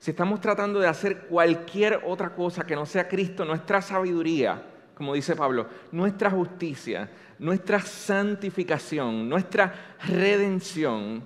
Si 0.00 0.10
estamos 0.10 0.40
tratando 0.40 0.80
de 0.80 0.88
hacer 0.88 1.28
cualquier 1.28 2.02
otra 2.04 2.34
cosa 2.34 2.66
que 2.66 2.74
no 2.74 2.84
sea 2.84 3.06
Cristo, 3.06 3.44
nuestra 3.44 3.80
sabiduría, 3.80 4.60
como 4.96 5.14
dice 5.14 5.36
Pablo, 5.36 5.68
nuestra 5.92 6.28
justicia, 6.28 7.08
nuestra 7.38 7.78
santificación, 7.78 9.28
nuestra 9.28 9.72
redención, 10.04 11.22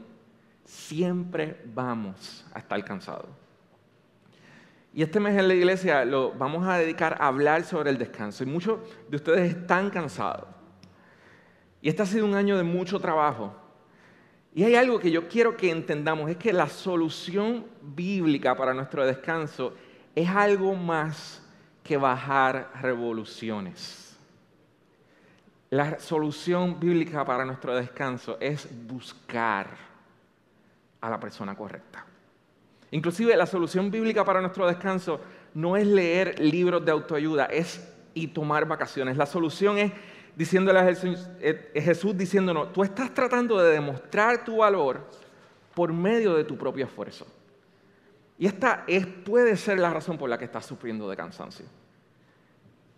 siempre 0.66 1.62
vamos 1.64 2.44
a 2.52 2.58
estar 2.58 2.84
cansados. 2.84 3.41
Y 4.94 5.02
este 5.02 5.20
mes 5.20 5.38
en 5.38 5.48
la 5.48 5.54
iglesia 5.54 6.04
lo 6.04 6.32
vamos 6.32 6.66
a 6.66 6.76
dedicar 6.76 7.16
a 7.18 7.28
hablar 7.28 7.64
sobre 7.64 7.90
el 7.90 7.98
descanso. 7.98 8.44
Y 8.44 8.46
muchos 8.46 8.78
de 9.08 9.16
ustedes 9.16 9.54
están 9.54 9.88
cansados. 9.90 10.48
Y 11.80 11.88
este 11.88 12.02
ha 12.02 12.06
sido 12.06 12.26
un 12.26 12.34
año 12.34 12.56
de 12.58 12.62
mucho 12.62 13.00
trabajo. 13.00 13.54
Y 14.54 14.64
hay 14.64 14.74
algo 14.74 14.98
que 14.98 15.10
yo 15.10 15.28
quiero 15.28 15.56
que 15.56 15.70
entendamos, 15.70 16.30
es 16.30 16.36
que 16.36 16.52
la 16.52 16.68
solución 16.68 17.66
bíblica 17.80 18.54
para 18.54 18.74
nuestro 18.74 19.06
descanso 19.06 19.74
es 20.14 20.28
algo 20.28 20.74
más 20.74 21.42
que 21.82 21.96
bajar 21.96 22.70
revoluciones. 22.82 24.18
La 25.70 25.98
solución 25.98 26.78
bíblica 26.78 27.24
para 27.24 27.46
nuestro 27.46 27.74
descanso 27.74 28.36
es 28.40 28.68
buscar 28.86 29.68
a 31.00 31.08
la 31.08 31.18
persona 31.18 31.56
correcta. 31.56 32.04
Inclusive 32.92 33.34
la 33.36 33.46
solución 33.46 33.90
bíblica 33.90 34.22
para 34.22 34.42
nuestro 34.42 34.66
descanso 34.66 35.18
no 35.54 35.78
es 35.78 35.86
leer 35.86 36.38
libros 36.38 36.84
de 36.84 36.92
autoayuda, 36.92 37.46
es 37.46 37.88
y 38.12 38.28
tomar 38.28 38.66
vacaciones. 38.66 39.16
La 39.16 39.24
solución 39.24 39.78
es 39.78 39.92
diciéndole 40.36 40.78
a 40.78 40.84
Jesús, 40.84 41.26
eh, 41.40 41.72
Jesús 41.74 42.16
diciéndonos, 42.16 42.70
tú 42.74 42.82
estás 42.82 43.14
tratando 43.14 43.58
de 43.58 43.72
demostrar 43.72 44.44
tu 44.44 44.58
valor 44.58 45.08
por 45.74 45.90
medio 45.90 46.34
de 46.34 46.44
tu 46.44 46.58
propio 46.58 46.84
esfuerzo. 46.84 47.26
Y 48.38 48.44
esta 48.44 48.84
es, 48.86 49.06
puede 49.06 49.56
ser 49.56 49.78
la 49.78 49.90
razón 49.90 50.18
por 50.18 50.28
la 50.28 50.36
que 50.36 50.44
estás 50.44 50.66
sufriendo 50.66 51.08
de 51.08 51.16
cansancio. 51.16 51.64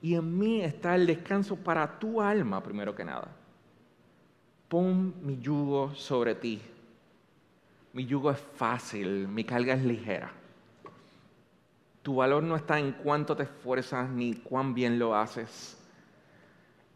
Y 0.02 0.16
en 0.16 0.37
mí 0.37 0.61
está 0.61 0.96
el 0.96 1.07
descanso 1.07 1.54
para 1.54 2.00
tu 2.00 2.20
alma, 2.20 2.61
primero 2.61 2.96
que 2.96 3.04
nada. 3.04 3.28
Pon 4.66 5.14
mi 5.24 5.38
yugo 5.38 5.94
sobre 5.94 6.35
ti 6.35 6.61
mi 7.94 8.04
yugo 8.04 8.33
es 8.33 8.40
fácil, 8.57 9.28
mi 9.28 9.44
carga 9.44 9.74
es 9.74 9.85
ligera. 9.85 10.33
Tu 12.02 12.16
valor 12.16 12.42
no 12.42 12.57
está 12.57 12.78
en 12.78 12.92
cuánto 12.92 13.37
te 13.37 13.44
esfuerzas 13.44 14.11
ni 14.11 14.35
cuán 14.35 14.74
bien 14.74 14.98
lo 14.98 15.16
haces. 15.16 15.78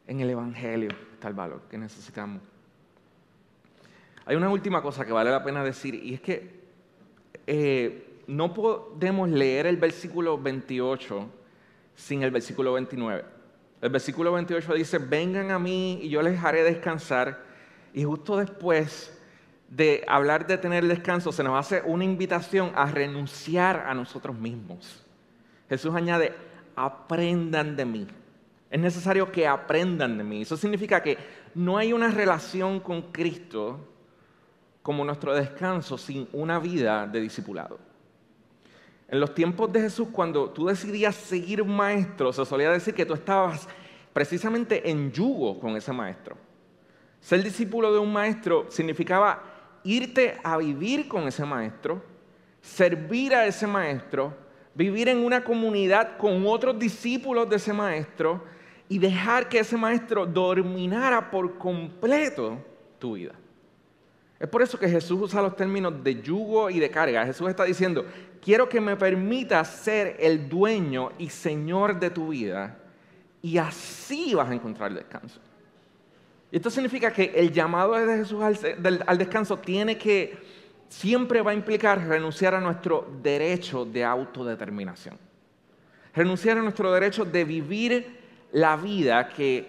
En 0.06 0.20
el 0.20 0.28
Evangelio 0.28 0.90
está 1.14 1.28
el 1.28 1.34
valor 1.34 1.62
que 1.70 1.78
necesitamos. 1.78 2.42
Hay 4.26 4.37
una 4.37 4.50
última 4.50 4.82
cosa 4.82 5.06
que 5.06 5.12
vale 5.12 5.30
la 5.30 5.42
pena 5.42 5.62
decir 5.62 5.94
y 5.94 6.14
es 6.14 6.20
que 6.20 6.58
eh, 7.46 8.22
no 8.26 8.52
podemos 8.52 9.28
leer 9.28 9.66
el 9.66 9.76
versículo 9.76 10.37
28 10.37 11.30
sin 11.94 12.24
el 12.24 12.32
versículo 12.32 12.72
29. 12.72 13.24
El 13.80 13.90
versículo 13.90 14.32
28 14.32 14.74
dice, 14.74 14.98
vengan 14.98 15.52
a 15.52 15.61
mí 15.61 16.00
y 16.02 16.08
yo 16.08 16.22
les 16.22 16.42
haré 16.42 16.64
descansar. 16.64 17.40
Y 17.94 18.02
justo 18.02 18.37
después 18.37 19.17
de 19.68 20.04
hablar 20.09 20.46
de 20.46 20.59
tener 20.59 20.87
descanso, 20.87 21.31
se 21.31 21.44
nos 21.44 21.59
hace 21.59 21.83
una 21.85 22.04
invitación 22.04 22.72
a 22.74 22.87
renunciar 22.87 23.85
a 23.87 23.94
nosotros 23.94 24.37
mismos. 24.37 25.04
Jesús 25.68 25.94
añade, 25.94 26.35
aprendan 26.74 27.76
de 27.76 27.85
mí. 27.85 28.07
Es 28.70 28.81
necesario 28.81 29.31
que 29.31 29.46
aprendan 29.46 30.18
de 30.18 30.24
mí. 30.24 30.42
Eso 30.42 30.57
significa 30.57 31.02
que 31.02 31.18
no 31.54 31.76
hay 31.76 31.92
una 31.92 32.09
relación 32.11 32.81
con 32.81 33.12
Cristo 33.12 33.81
como 34.83 35.04
nuestro 35.04 35.35
descanso 35.35 35.98
sin 35.98 36.28
una 36.33 36.59
vida 36.59 37.07
de 37.07 37.20
discipulado. 37.20 37.78
En 39.09 39.20
los 39.20 39.35
tiempos 39.35 39.72
de 39.72 39.81
Jesús, 39.81 40.09
cuando 40.12 40.50
tú 40.50 40.66
decidías 40.66 41.14
seguir 41.14 41.62
un 41.62 41.74
maestro, 41.74 42.33
se 42.33 42.44
solía 42.44 42.70
decir 42.70 42.94
que 42.94 43.07
tú 43.07 43.14
estabas 43.14 43.66
precisamente 44.12 44.90
en 44.90 45.12
yugo 45.12 45.59
con 45.59 45.76
ese 45.76 45.92
maestro. 45.92 46.37
Ser 47.20 47.42
discípulo 47.42 47.92
de 47.92 47.98
un 47.98 48.12
maestro 48.12 48.66
significaba 48.68 49.42
irte 49.85 50.38
a 50.43 50.57
vivir 50.57 51.09
con 51.09 51.29
ese 51.29 51.45
maestro, 51.45 52.03
servir 52.61 53.35
a 53.35 53.47
ese 53.47 53.67
maestro, 53.67 54.35
vivir 54.75 55.09
en 55.09 55.19
una 55.19 55.43
comunidad 55.43 56.17
con 56.17 56.47
otros 56.47 56.79
discípulos 56.79 57.49
de 57.49 57.57
ese 57.57 57.73
maestro 57.73 58.45
y 58.88 58.99
dejar 58.99 59.49
que 59.49 59.59
ese 59.59 59.77
maestro 59.77 60.27
dominara 60.27 61.31
por 61.31 61.59
completo 61.59 62.59
tu 62.99 63.14
vida. 63.14 63.35
Es 64.38 64.49
por 64.49 64.62
eso 64.62 64.79
que 64.79 64.88
Jesús 64.88 65.21
usa 65.21 65.43
los 65.43 65.57
términos 65.57 66.03
de 66.03 66.23
yugo 66.23 66.71
y 66.71 66.79
de 66.79 66.91
carga. 66.91 67.27
Jesús 67.27 67.49
está 67.49 67.64
diciendo, 67.64 68.07
quiero 68.41 68.69
que 68.69 68.81
me 68.81 68.97
permitas 68.97 69.69
ser 69.69 70.17
el 70.21 70.49
dueño 70.49 71.11
y 71.19 71.29
señor 71.29 71.99
de 71.99 72.11
tu 72.11 72.29
vida 72.29 72.79
y 73.43 73.59
así 73.59 74.35
vas 74.35 74.49
a 74.49 74.55
encontrar 74.55 74.95
descanso. 74.95 75.41
Y 76.50 76.56
esto 76.56 76.70
significa 76.70 77.12
que 77.12 77.32
el 77.34 77.52
llamado 77.52 77.92
de 77.94 78.16
Jesús 78.16 78.42
al, 78.42 79.18
descanso 79.18 79.58
tiene 79.58 79.98
que, 79.98 80.38
siempre 80.88 81.42
va 81.42 81.50
a 81.50 81.54
implicar 81.54 82.06
renunciar 82.06 82.54
a 82.54 82.61
nuestro 82.61 83.06
derecho 83.22 83.84
de 83.84 84.04
autodeterminación. 84.04 85.18
Renunciar 86.14 86.56
a 86.58 86.62
nuestro 86.62 86.90
derecho 86.92 87.24
de 87.24 87.44
vivir 87.44 88.18
la 88.52 88.76
vida 88.76 89.28
que 89.28 89.68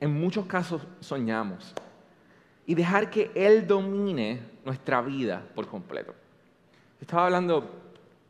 en 0.00 0.18
muchos 0.18 0.46
casos 0.46 0.82
soñamos. 1.00 1.74
Y 2.66 2.74
dejar 2.74 3.10
que 3.10 3.30
Él 3.34 3.66
domine 3.66 4.40
nuestra 4.64 5.02
vida 5.02 5.42
por 5.54 5.68
completo. 5.68 6.14
Estaba 6.98 7.26
hablando 7.26 7.70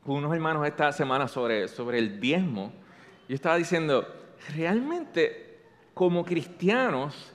con 0.04 0.16
unos 0.16 0.34
hermanos 0.34 0.66
esta 0.66 0.90
semana 0.90 1.28
sobre, 1.28 1.68
sobre 1.68 1.98
el 1.98 2.20
diezmo. 2.20 2.72
Yo 3.28 3.36
estaba 3.36 3.56
diciendo, 3.56 4.04
realmente 4.52 5.60
como 5.94 6.24
cristianos 6.24 7.33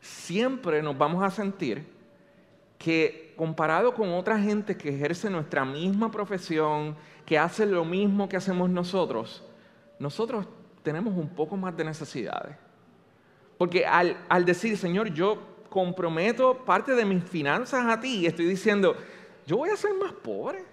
siempre 0.00 0.82
nos 0.82 0.96
vamos 0.96 1.22
a 1.22 1.30
sentir 1.30 1.86
que 2.78 3.34
comparado 3.36 3.94
con 3.94 4.10
otra 4.12 4.38
gente 4.38 4.76
que 4.76 4.88
ejerce 4.88 5.28
nuestra 5.28 5.64
misma 5.64 6.10
profesión, 6.10 6.96
que 7.26 7.38
hace 7.38 7.66
lo 7.66 7.84
mismo 7.84 8.28
que 8.28 8.36
hacemos 8.36 8.70
nosotros, 8.70 9.44
nosotros 9.98 10.46
tenemos 10.82 11.14
un 11.14 11.28
poco 11.28 11.56
más 11.56 11.76
de 11.76 11.84
necesidades. 11.84 12.56
Porque 13.58 13.84
al, 13.84 14.16
al 14.28 14.44
decir, 14.44 14.76
Señor, 14.78 15.12
yo 15.12 15.38
comprometo 15.68 16.64
parte 16.64 16.94
de 16.94 17.04
mis 17.04 17.22
finanzas 17.22 17.86
a 17.86 18.00
ti, 18.00 18.26
estoy 18.26 18.46
diciendo, 18.46 18.96
yo 19.46 19.58
voy 19.58 19.70
a 19.70 19.76
ser 19.76 19.92
más 19.94 20.12
pobre 20.12 20.64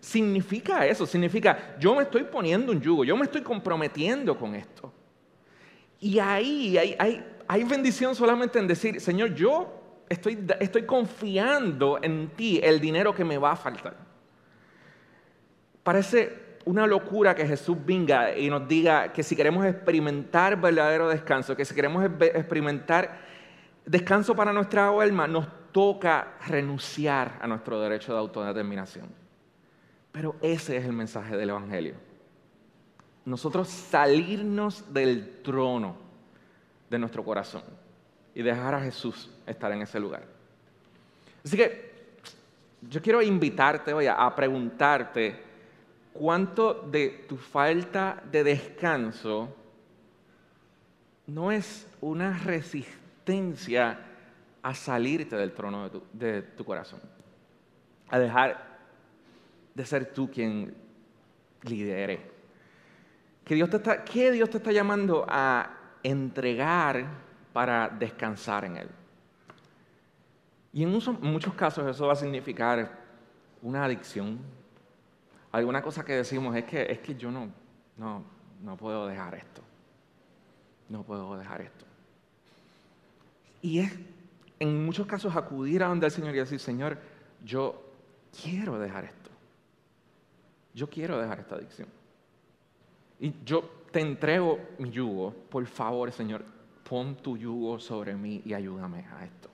significa 0.00 0.86
eso, 0.86 1.06
significa 1.06 1.76
yo 1.78 1.94
me 1.94 2.02
estoy 2.02 2.24
poniendo 2.24 2.72
un 2.72 2.80
yugo, 2.80 3.04
yo 3.04 3.16
me 3.16 3.24
estoy 3.24 3.42
comprometiendo 3.42 4.38
con 4.38 4.54
esto. 4.54 4.92
Y 6.00 6.18
ahí 6.18 6.78
hay, 6.78 7.24
bendición 7.64 8.14
solamente 8.14 8.58
en 8.58 8.66
decir, 8.66 9.00
Señor, 9.00 9.34
yo 9.34 9.72
estoy 10.08 10.82
confiando 10.86 11.98
en 12.02 12.28
ti 12.30 12.60
el 12.62 12.80
dinero 12.80 13.14
que 13.14 13.24
me 13.24 13.38
va 13.38 13.52
a 13.52 13.56
faltar. 13.56 13.96
Parece 15.82 16.58
una 16.64 16.86
locura 16.86 17.34
que 17.34 17.46
Jesús 17.46 17.76
venga 17.84 18.36
y 18.36 18.50
nos 18.50 18.68
diga 18.68 19.12
que 19.12 19.22
si 19.22 19.34
queremos 19.34 19.64
experimentar 19.64 20.60
verdadero 20.60 21.08
descanso, 21.08 21.56
que 21.56 21.64
si 21.64 21.74
queremos 21.74 22.04
experimentar 22.04 23.20
descanso 23.86 24.36
para 24.36 24.52
nuestra 24.52 24.88
alma, 24.88 25.26
nos 25.26 25.46
toca 25.72 26.34
renunciar 26.46 27.38
a 27.40 27.46
nuestro 27.46 27.80
derecho 27.80 28.12
de 28.12 28.18
autodeterminación. 28.18 29.06
Pero 30.12 30.36
ese 30.42 30.76
es 30.76 30.84
el 30.84 30.92
mensaje 30.92 31.36
del 31.36 31.50
Evangelio. 31.50 31.94
Nosotros 33.24 33.68
salirnos 33.68 34.92
del 34.92 35.42
trono 35.42 36.07
de 36.90 36.98
nuestro 36.98 37.24
corazón 37.24 37.62
y 38.34 38.42
dejar 38.42 38.74
a 38.74 38.80
Jesús 38.80 39.30
estar 39.46 39.72
en 39.72 39.82
ese 39.82 39.98
lugar. 39.98 40.24
Así 41.44 41.56
que 41.56 41.88
yo 42.88 43.02
quiero 43.02 43.20
invitarte 43.22 43.92
hoy 43.92 44.06
a 44.06 44.32
preguntarte 44.34 45.42
cuánto 46.12 46.74
de 46.74 47.24
tu 47.28 47.36
falta 47.36 48.22
de 48.30 48.44
descanso 48.44 49.54
no 51.26 51.52
es 51.52 51.86
una 52.00 52.38
resistencia 52.38 53.98
a 54.62 54.74
salirte 54.74 55.36
del 55.36 55.52
trono 55.52 55.90
de 56.12 56.42
tu, 56.42 56.64
corazón, 56.64 57.00
a 58.08 58.18
dejar 58.18 58.78
de 59.74 59.86
ser 59.86 60.12
tú 60.12 60.30
quien 60.30 60.74
lidere. 61.62 62.38
Que 63.44 63.54
¿Qué 64.10 64.30
Dios 64.32 64.50
te 64.50 64.56
está 64.56 64.72
llamando 64.72 65.24
a 65.28 65.77
entregar 66.02 67.06
para 67.52 67.88
descansar 67.88 68.64
en 68.64 68.76
Él? 68.76 68.88
Y 70.72 70.82
en 70.82 70.90
muchos 70.90 71.54
casos 71.54 71.86
eso 71.86 72.06
va 72.06 72.12
a 72.12 72.16
significar 72.16 72.98
una 73.62 73.84
adicción. 73.84 74.38
Alguna 75.50 75.82
cosa 75.82 76.04
que 76.04 76.14
decimos 76.14 76.54
es 76.56 76.64
que, 76.64 76.90
es 76.90 76.98
que 77.00 77.14
yo 77.14 77.30
no, 77.30 77.48
no, 77.96 78.22
no 78.62 78.76
puedo 78.76 79.06
dejar 79.06 79.34
esto. 79.34 79.62
No 80.88 81.02
puedo 81.02 81.36
dejar 81.36 81.62
esto. 81.62 81.84
Y 83.62 83.80
es 83.80 83.92
en 84.60 84.84
muchos 84.84 85.06
casos 85.06 85.34
acudir 85.34 85.82
a 85.82 85.88
donde 85.88 86.06
el 86.06 86.12
Señor 86.12 86.34
y 86.34 86.38
decir, 86.38 86.60
Señor, 86.60 86.98
yo 87.44 87.82
quiero 88.42 88.78
dejar 88.78 89.04
esto 89.04 89.28
yo 90.78 90.88
quiero 90.88 91.18
dejar 91.18 91.40
esta 91.40 91.56
adicción. 91.56 91.88
Y 93.18 93.34
yo 93.44 93.68
te 93.90 94.00
entrego 94.00 94.58
mi 94.78 94.90
yugo, 94.90 95.34
por 95.48 95.64
favor, 95.66 96.12
Señor, 96.12 96.44
pon 96.88 97.16
tu 97.16 97.36
yugo 97.36 97.78
sobre 97.78 98.14
mí 98.14 98.42
y 98.44 98.54
ayúdame 98.54 99.06
a 99.12 99.24
esto. 99.24 99.48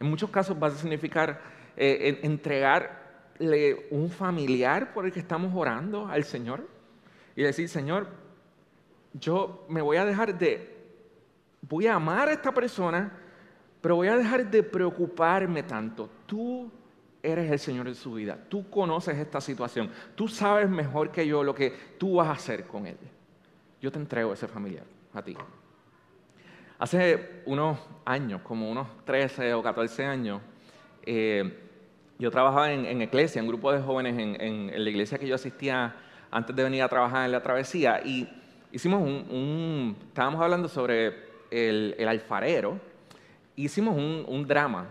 En 0.00 0.08
muchos 0.08 0.30
casos 0.30 0.56
va 0.60 0.68
a 0.68 0.70
significar 0.70 1.40
eh, 1.76 2.20
entregarle 2.22 3.86
un 3.90 4.10
familiar 4.10 4.92
por 4.92 5.06
el 5.06 5.12
que 5.12 5.20
estamos 5.20 5.52
orando 5.54 6.06
al 6.06 6.24
Señor 6.24 6.68
y 7.36 7.42
decir, 7.42 7.68
Señor, 7.68 8.08
yo 9.12 9.64
me 9.68 9.80
voy 9.80 9.96
a 9.96 10.04
dejar 10.04 10.36
de, 10.36 10.76
voy 11.62 11.86
a 11.86 11.94
amar 11.94 12.28
a 12.28 12.32
esta 12.32 12.52
persona, 12.52 13.12
pero 13.80 13.96
voy 13.96 14.08
a 14.08 14.16
dejar 14.16 14.50
de 14.50 14.62
preocuparme 14.62 15.62
tanto. 15.62 16.10
Tú 16.26 16.70
eres 17.24 17.50
el 17.50 17.58
Señor 17.58 17.86
de 17.86 17.94
su 17.94 18.14
vida. 18.14 18.38
Tú 18.48 18.68
conoces 18.68 19.16
esta 19.18 19.40
situación. 19.40 19.90
Tú 20.14 20.28
sabes 20.28 20.68
mejor 20.68 21.10
que 21.10 21.26
yo 21.26 21.42
lo 21.42 21.54
que 21.54 21.72
tú 21.98 22.16
vas 22.16 22.28
a 22.28 22.32
hacer 22.32 22.66
con 22.66 22.86
él. 22.86 22.98
Yo 23.80 23.90
te 23.90 23.98
entrego 23.98 24.32
ese 24.32 24.46
familiar 24.46 24.84
a 25.14 25.22
ti. 25.22 25.36
Hace 26.78 27.42
unos 27.46 27.78
años, 28.04 28.42
como 28.42 28.70
unos 28.70 28.88
13 29.04 29.54
o 29.54 29.62
14 29.62 30.04
años, 30.04 30.42
eh, 31.02 31.60
yo 32.18 32.30
trabajaba 32.30 32.72
en, 32.72 32.84
en, 32.84 33.02
iglesia, 33.02 33.38
en 33.38 33.46
un 33.46 33.48
grupo 33.48 33.72
de 33.72 33.80
jóvenes 33.80 34.16
en, 34.18 34.84
la 34.84 34.90
iglesia 34.90 35.18
que 35.18 35.26
yo 35.26 35.34
asistía 35.34 35.96
antes 36.30 36.54
de 36.54 36.62
venir 36.62 36.82
a 36.82 36.88
trabajar 36.88 37.24
en 37.24 37.32
la 37.32 37.42
travesía 37.42 38.00
y 38.04 38.28
hicimos 38.72 39.02
un, 39.02 39.96
estábamos 40.08 40.40
hablando 40.40 40.68
sobre 40.68 41.14
el, 41.50 41.96
alfarero, 42.06 42.78
hicimos 43.56 43.96
un, 43.96 44.24
un 44.28 44.46
drama 44.46 44.86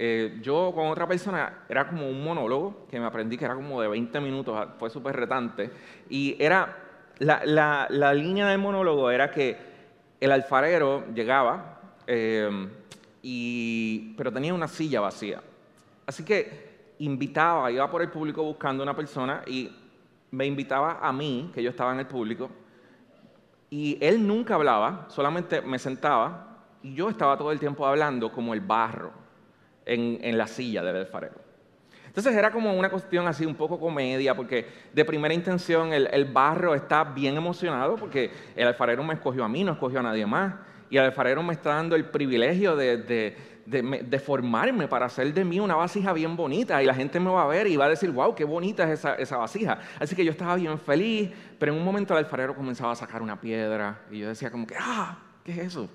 eh, 0.00 0.38
yo 0.40 0.70
con 0.72 0.86
otra 0.86 1.08
persona 1.08 1.64
era 1.68 1.88
como 1.88 2.08
un 2.08 2.22
monólogo 2.22 2.86
que 2.88 3.00
me 3.00 3.06
aprendí 3.06 3.36
que 3.36 3.44
era 3.44 3.56
como 3.56 3.82
de 3.82 3.88
20 3.88 4.20
minutos, 4.20 4.54
ah, 4.56 4.74
fue 4.78 4.90
súper 4.90 5.16
retante. 5.16 5.72
Y 6.08 6.36
era, 6.38 6.76
la, 7.18 8.14
línea 8.14 8.46
del 8.46 8.58
monólogo 8.58 9.10
era 9.10 9.28
que 9.28 9.56
el 10.20 10.30
alfarero 10.30 11.04
llegaba, 11.12 11.80
eh, 12.06 12.48
y, 13.22 14.14
pero 14.16 14.32
tenía 14.32 14.54
una 14.54 14.68
silla 14.68 15.00
vacía. 15.00 15.42
Así 16.06 16.24
que 16.24 16.94
invitaba, 17.00 17.68
iba 17.72 17.90
por 17.90 18.00
el 18.00 18.08
público 18.08 18.44
buscando 18.44 18.84
una 18.84 18.94
persona 18.94 19.42
y 19.48 19.68
me 20.30 20.46
invitaba 20.46 21.00
a 21.02 21.12
mí, 21.12 21.50
que 21.52 21.60
yo 21.60 21.70
estaba 21.70 21.92
en 21.92 22.00
el 22.00 22.06
público, 22.06 22.50
Y 23.70 23.98
él 24.00 24.26
nunca 24.26 24.54
hablaba, 24.54 25.06
solamente 25.08 25.60
me 25.60 25.78
sentaba 25.78 26.64
y 26.82 26.94
yo 26.94 27.10
estaba 27.10 27.36
todo 27.36 27.52
el 27.52 27.58
tiempo 27.58 27.84
hablando 27.84 28.32
como 28.32 28.54
el 28.54 28.60
barro 28.60 29.27
en, 29.88 30.38
la 30.38 30.46
silla 30.46 30.82
del 30.82 30.96
alfarero. 30.96 31.36
Entonces 32.06 32.34
era 32.34 32.50
como 32.50 32.74
una 32.74 32.90
cuestión 32.90 33.26
así 33.26 33.46
un 33.46 33.54
poco 33.54 33.78
comedia, 33.78 34.34
porque 34.34 34.66
de 34.92 35.04
primera 35.04 35.32
intención 35.32 35.92
el, 35.92 36.24
barro 36.26 36.74
está 36.74 37.04
bien 37.04 37.36
emocionado 37.36 37.96
porque 37.96 38.30
el 38.56 38.66
alfarero 38.66 39.02
me 39.04 39.14
escogió 39.14 39.44
a 39.44 39.48
mí, 39.48 39.64
no 39.64 39.72
escogió 39.72 40.00
a 40.00 40.02
nadie 40.02 40.26
más. 40.26 40.54
Y 40.90 40.96
el 40.96 41.04
alfarero 41.04 41.42
me 41.42 41.52
está 41.52 41.74
dando 41.74 41.96
el 41.96 42.06
privilegio 42.06 42.74
de, 42.74 42.96
de, 43.66 44.18
formarme 44.18 44.88
para 44.88 45.06
hacer 45.06 45.32
de 45.34 45.44
mí 45.44 45.60
una 45.60 45.76
vasija 45.76 46.12
bien 46.14 46.34
bonita 46.34 46.82
y 46.82 46.86
la 46.86 46.94
gente 46.94 47.20
me 47.20 47.30
va 47.30 47.42
a 47.42 47.46
ver 47.46 47.66
y 47.66 47.76
va 47.76 47.84
a 47.84 47.90
decir, 47.90 48.10
wow, 48.10 48.34
qué 48.34 48.44
bonita 48.44 48.84
es 48.84 48.98
esa, 48.98 49.14
esa, 49.14 49.36
vasija. 49.36 49.78
Así 50.00 50.16
que 50.16 50.24
yo 50.24 50.30
estaba 50.30 50.56
bien 50.56 50.78
feliz, 50.78 51.30
pero 51.58 51.72
en 51.72 51.78
un 51.78 51.84
momento 51.84 52.14
el 52.14 52.24
alfarero 52.24 52.54
comenzaba 52.54 52.92
a 52.92 52.96
sacar 52.96 53.20
una 53.20 53.38
piedra 53.38 54.00
y 54.10 54.20
yo 54.20 54.28
decía 54.28 54.50
como 54.50 54.66
que, 54.66 54.74
ah, 54.80 55.18
¿qué 55.44 55.52
es 55.52 55.58
eso? 55.58 55.88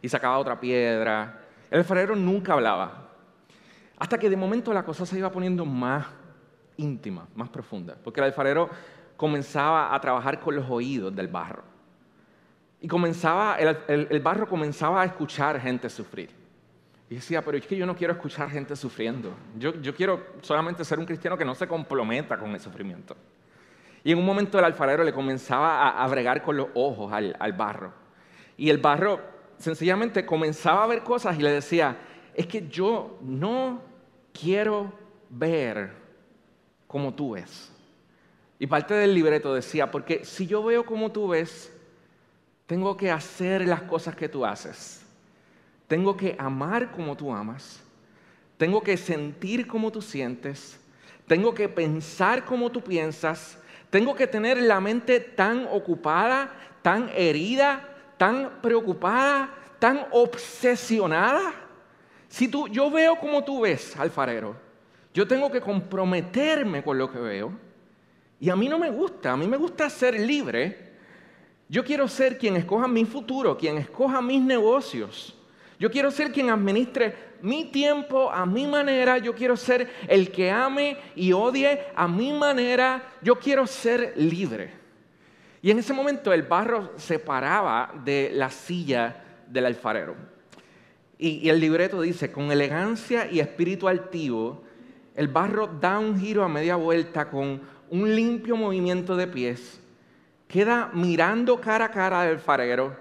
Y 0.00 0.08
sacaba 0.08 0.38
otra 0.38 0.58
piedra. 0.60 1.40
El 1.70 1.78
alfarero 1.78 2.14
nunca 2.14 2.52
hablaba. 2.52 3.07
Hasta 3.98 4.18
que 4.18 4.30
de 4.30 4.36
momento 4.36 4.72
la 4.72 4.84
cosa 4.84 5.04
se 5.04 5.18
iba 5.18 5.30
poniendo 5.30 5.64
más 5.64 6.06
íntima, 6.76 7.26
más 7.34 7.48
profunda, 7.48 7.96
porque 8.02 8.20
el 8.20 8.26
alfarero 8.26 8.70
comenzaba 9.16 9.94
a 9.94 10.00
trabajar 10.00 10.38
con 10.38 10.54
los 10.54 10.70
oídos 10.70 11.14
del 11.14 11.26
barro. 11.26 11.64
Y 12.80 12.86
comenzaba, 12.86 13.56
el, 13.56 14.20
barro 14.20 14.48
comenzaba 14.48 15.02
a 15.02 15.04
escuchar 15.04 15.60
gente 15.60 15.90
sufrir. 15.90 16.30
Y 17.10 17.16
decía, 17.16 17.44
pero 17.44 17.58
es 17.58 17.66
que 17.66 17.76
yo 17.76 17.84
no 17.86 17.96
quiero 17.96 18.12
escuchar 18.12 18.48
gente 18.50 18.76
sufriendo. 18.76 19.32
Yo, 19.58 19.72
quiero 19.96 20.24
solamente 20.42 20.84
ser 20.84 21.00
un 21.00 21.06
cristiano 21.06 21.36
que 21.36 21.44
no 21.44 21.56
se 21.56 21.66
comprometa 21.66 22.38
con 22.38 22.52
el 22.52 22.60
sufrimiento. 22.60 23.16
Y 24.04 24.12
en 24.12 24.18
un 24.18 24.24
momento 24.24 24.58
el 24.60 24.64
alfarero 24.64 25.02
le 25.02 25.12
comenzaba 25.12 25.90
a, 26.00 26.06
bregar 26.06 26.42
con 26.42 26.56
los 26.56 26.68
ojos 26.74 27.12
al, 27.12 27.34
al 27.40 27.52
barro. 27.54 27.92
Y 28.56 28.70
el 28.70 28.78
barro 28.78 29.20
sencillamente 29.56 30.24
comenzaba 30.24 30.84
a 30.84 30.86
ver 30.86 31.02
cosas 31.02 31.36
y 31.36 31.42
le 31.42 31.50
decía, 31.50 31.96
es 32.34 32.46
que 32.46 32.68
yo 32.68 33.18
no 33.22 33.87
quiero 34.38 34.92
ver 35.28 35.92
como 36.86 37.14
tú 37.14 37.32
ves. 37.32 37.70
Y 38.58 38.66
parte 38.66 38.94
del 38.94 39.14
libreto 39.14 39.54
decía, 39.54 39.90
porque 39.90 40.24
si 40.24 40.46
yo 40.46 40.62
veo 40.64 40.84
como 40.84 41.12
tú 41.12 41.28
ves, 41.28 41.72
tengo 42.66 42.96
que 42.96 43.10
hacer 43.10 43.66
las 43.66 43.82
cosas 43.82 44.16
que 44.16 44.28
tú 44.28 44.44
haces. 44.44 45.02
Tengo 45.86 46.16
que 46.16 46.36
amar 46.38 46.90
como 46.90 47.16
tú 47.16 47.32
amas. 47.32 47.80
Tengo 48.56 48.82
que 48.82 48.96
sentir 48.96 49.66
como 49.66 49.90
tú 49.90 50.02
sientes. 50.02 50.78
Tengo 51.26 51.54
que 51.54 51.68
pensar 51.68 52.44
como 52.44 52.70
tú 52.70 52.82
piensas. 52.82 53.58
Tengo 53.90 54.14
que 54.14 54.26
tener 54.26 54.60
la 54.60 54.80
mente 54.80 55.20
tan 55.20 55.66
ocupada, 55.70 56.52
tan 56.82 57.10
herida, 57.14 57.88
tan 58.18 58.60
preocupada, 58.60 59.54
tan 59.78 60.06
obsesionada. 60.10 61.54
Si 62.28 62.48
tú, 62.48 62.68
yo 62.68 62.90
veo 62.90 63.16
como 63.16 63.42
tú 63.42 63.62
ves, 63.62 63.96
alfarero, 63.96 64.56
yo 65.14 65.26
tengo 65.26 65.50
que 65.50 65.60
comprometerme 65.60 66.82
con 66.82 66.98
lo 66.98 67.10
que 67.10 67.18
veo. 67.18 67.52
Y 68.40 68.50
a 68.50 68.56
mí 68.56 68.68
no 68.68 68.78
me 68.78 68.90
gusta, 68.90 69.32
a 69.32 69.36
mí 69.36 69.46
me 69.46 69.56
gusta 69.56 69.90
ser 69.90 70.18
libre. 70.20 70.88
Yo 71.68 71.84
quiero 71.84 72.06
ser 72.06 72.38
quien 72.38 72.56
escoja 72.56 72.86
mi 72.86 73.04
futuro, 73.04 73.56
quien 73.56 73.78
escoja 73.78 74.22
mis 74.22 74.40
negocios. 74.40 75.34
Yo 75.78 75.90
quiero 75.90 76.10
ser 76.10 76.32
quien 76.32 76.50
administre 76.50 77.14
mi 77.42 77.66
tiempo 77.66 78.30
a 78.30 78.46
mi 78.46 78.66
manera. 78.66 79.18
Yo 79.18 79.34
quiero 79.34 79.56
ser 79.56 79.90
el 80.08 80.30
que 80.30 80.50
ame 80.50 80.96
y 81.14 81.32
odie 81.32 81.86
a 81.94 82.08
mi 82.08 82.32
manera. 82.32 83.12
Yo 83.22 83.38
quiero 83.38 83.66
ser 83.66 84.14
libre. 84.16 84.72
Y 85.60 85.70
en 85.70 85.78
ese 85.78 85.92
momento 85.92 86.32
el 86.32 86.42
barro 86.42 86.92
se 86.96 87.18
paraba 87.18 87.92
de 88.04 88.30
la 88.32 88.50
silla 88.50 89.24
del 89.46 89.66
alfarero. 89.66 90.37
Y, 91.18 91.48
el 91.48 91.60
libreto 91.60 92.00
dice, 92.00 92.30
con 92.30 92.52
elegancia 92.52 93.30
y 93.30 93.40
espíritu 93.40 93.88
altivo, 93.88 94.62
el 95.16 95.28
barro 95.28 95.66
da 95.66 95.98
un 95.98 96.18
giro 96.18 96.44
a 96.44 96.48
media 96.48 96.76
vuelta 96.76 97.28
con 97.28 97.60
un 97.90 98.14
limpio 98.14 98.56
movimiento 98.56 99.16
de 99.16 99.26
pies, 99.26 99.80
queda 100.46 100.90
mirando 100.94 101.60
cara 101.60 101.86
a 101.86 101.90
cara 101.90 102.22
al 102.22 102.28
alfarero, 102.28 102.96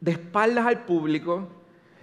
de 0.00 0.12
espaldas 0.12 0.66
al 0.66 0.84
público, 0.84 1.48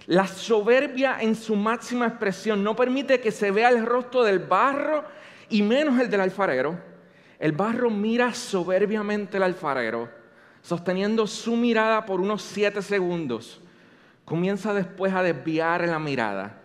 la 0.06 0.26
soberbia 0.26 1.18
en 1.20 1.36
su 1.36 1.54
máxima 1.54 2.08
expresión 2.08 2.64
no 2.64 2.74
permite 2.74 3.20
que 3.20 3.30
se 3.30 3.52
vea 3.52 3.68
el 3.68 3.86
rostro 3.86 4.24
del 4.24 4.40
barro 4.40 5.04
y 5.48 5.62
menos 5.62 6.00
el 6.00 6.10
del 6.10 6.22
alfarero. 6.22 6.80
El 7.38 7.52
barro 7.52 7.90
mira 7.90 8.34
soberbiamente 8.34 9.36
al 9.36 9.44
alfarero, 9.44 10.08
sosteniendo 10.62 11.26
su 11.26 11.54
mirada 11.54 12.04
por 12.06 12.20
unos 12.20 12.42
siete 12.42 12.82
segundos. 12.82 13.60
Comienza 14.30 14.72
después 14.72 15.12
a 15.12 15.24
desviar 15.24 15.88
la 15.88 15.98
mirada. 15.98 16.62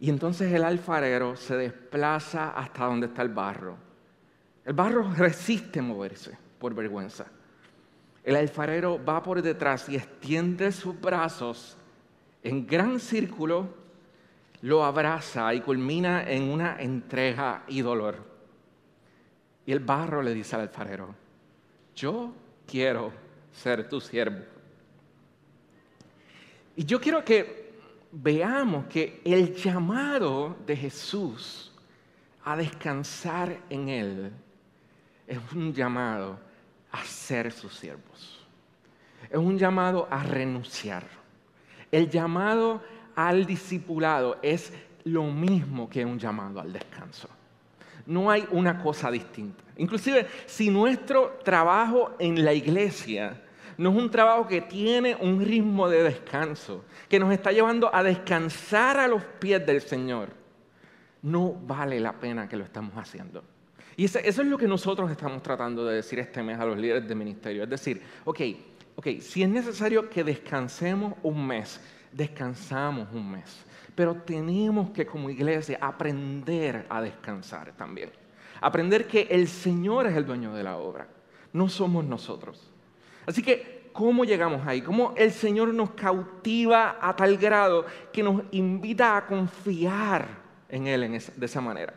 Y 0.00 0.10
entonces 0.10 0.52
el 0.52 0.64
alfarero 0.64 1.36
se 1.36 1.56
desplaza 1.56 2.50
hasta 2.50 2.86
donde 2.86 3.06
está 3.06 3.22
el 3.22 3.28
barro. 3.28 3.76
El 4.64 4.72
barro 4.72 5.12
resiste 5.16 5.80
moverse 5.80 6.36
por 6.58 6.74
vergüenza. 6.74 7.26
El 8.24 8.34
alfarero 8.34 8.98
va 9.04 9.22
por 9.22 9.40
detrás 9.42 9.88
y 9.88 9.94
extiende 9.94 10.72
sus 10.72 11.00
brazos 11.00 11.78
en 12.42 12.66
gran 12.66 12.98
círculo, 12.98 13.68
lo 14.62 14.82
abraza 14.84 15.54
y 15.54 15.60
culmina 15.60 16.28
en 16.28 16.50
una 16.50 16.82
entrega 16.82 17.62
y 17.68 17.80
dolor. 17.80 18.16
Y 19.66 19.70
el 19.70 19.78
barro 19.78 20.20
le 20.20 20.34
dice 20.34 20.56
al 20.56 20.62
alfarero, 20.62 21.14
yo 21.94 22.34
quiero 22.66 23.12
ser 23.52 23.88
tu 23.88 24.00
siervo. 24.00 24.59
Y 26.76 26.84
yo 26.84 27.00
quiero 27.00 27.24
que 27.24 27.72
veamos 28.12 28.86
que 28.86 29.20
el 29.24 29.54
llamado 29.54 30.56
de 30.66 30.76
Jesús 30.76 31.72
a 32.44 32.56
descansar 32.56 33.60
en 33.68 33.88
Él 33.88 34.32
es 35.26 35.38
un 35.52 35.72
llamado 35.72 36.38
a 36.90 37.04
ser 37.04 37.52
sus 37.52 37.74
siervos. 37.74 38.46
Es 39.28 39.38
un 39.38 39.58
llamado 39.58 40.08
a 40.10 40.22
renunciar 40.22 41.20
el 41.90 42.08
llamado 42.08 42.82
al 43.16 43.46
discipulado 43.46 44.38
es 44.42 44.72
lo 45.04 45.24
mismo 45.24 45.88
que 45.88 46.04
un 46.04 46.18
llamado 46.18 46.60
al 46.60 46.72
descanso. 46.72 47.28
No 48.06 48.30
hay 48.30 48.46
una 48.50 48.82
cosa 48.82 49.10
distinta. 49.10 49.62
Inclusive, 49.76 50.26
si 50.46 50.70
nuestro 50.70 51.38
trabajo 51.44 52.14
en 52.18 52.44
la 52.44 52.52
iglesia 52.52 53.40
no 53.80 53.88
es 53.88 53.96
un 53.96 54.10
trabajo 54.10 54.46
que 54.46 54.60
tiene 54.60 55.16
un 55.16 55.42
ritmo 55.42 55.88
de 55.88 56.02
descanso, 56.02 56.84
que 57.08 57.18
nos 57.18 57.32
está 57.32 57.50
llevando 57.50 57.88
a 57.94 58.02
descansar 58.02 58.98
a 58.98 59.08
los 59.08 59.24
pies 59.24 59.64
del 59.64 59.80
Señor, 59.80 60.28
no 61.22 61.54
vale 61.54 61.98
la 61.98 62.12
pena 62.12 62.46
que 62.46 62.58
lo 62.58 62.64
estamos 62.64 62.92
haciendo. 62.98 63.42
Y 63.96 64.04
eso 64.04 64.18
es 64.18 64.36
lo 64.36 64.58
que 64.58 64.68
nosotros 64.68 65.10
estamos 65.10 65.42
tratando 65.42 65.86
de 65.86 65.96
decir 65.96 66.18
este 66.18 66.42
mes 66.42 66.60
a 66.60 66.66
los 66.66 66.76
líderes 66.76 67.08
de 67.08 67.14
ministerio. 67.14 67.62
Es 67.62 67.70
decir, 67.70 68.02
ok, 68.26 68.40
ok, 68.96 69.06
si 69.20 69.44
es 69.44 69.48
necesario 69.48 70.10
que 70.10 70.24
descansemos 70.24 71.14
un 71.22 71.46
mes, 71.46 71.80
descansamos 72.12 73.08
un 73.14 73.30
mes. 73.30 73.64
Pero 73.94 74.14
tenemos 74.14 74.90
que 74.90 75.06
como 75.06 75.30
iglesia 75.30 75.78
aprender 75.80 76.84
a 76.90 77.00
descansar 77.00 77.72
también. 77.78 78.10
Aprender 78.60 79.06
que 79.06 79.22
el 79.30 79.48
Señor 79.48 80.06
es 80.06 80.14
el 80.16 80.26
dueño 80.26 80.52
de 80.52 80.64
la 80.64 80.76
obra, 80.76 81.08
no 81.54 81.70
somos 81.70 82.04
nosotros. 82.04 82.69
Así 83.30 83.42
que, 83.42 83.88
¿cómo 83.92 84.24
llegamos 84.24 84.66
ahí? 84.66 84.82
¿Cómo 84.82 85.14
el 85.16 85.32
Señor 85.32 85.72
nos 85.72 85.90
cautiva 85.90 86.98
a 87.00 87.14
tal 87.16 87.36
grado 87.36 87.86
que 88.12 88.22
nos 88.22 88.42
invita 88.50 89.16
a 89.16 89.26
confiar 89.26 90.28
en 90.68 90.86
Él 90.86 91.20
de 91.36 91.46
esa 91.46 91.60
manera? 91.60 91.94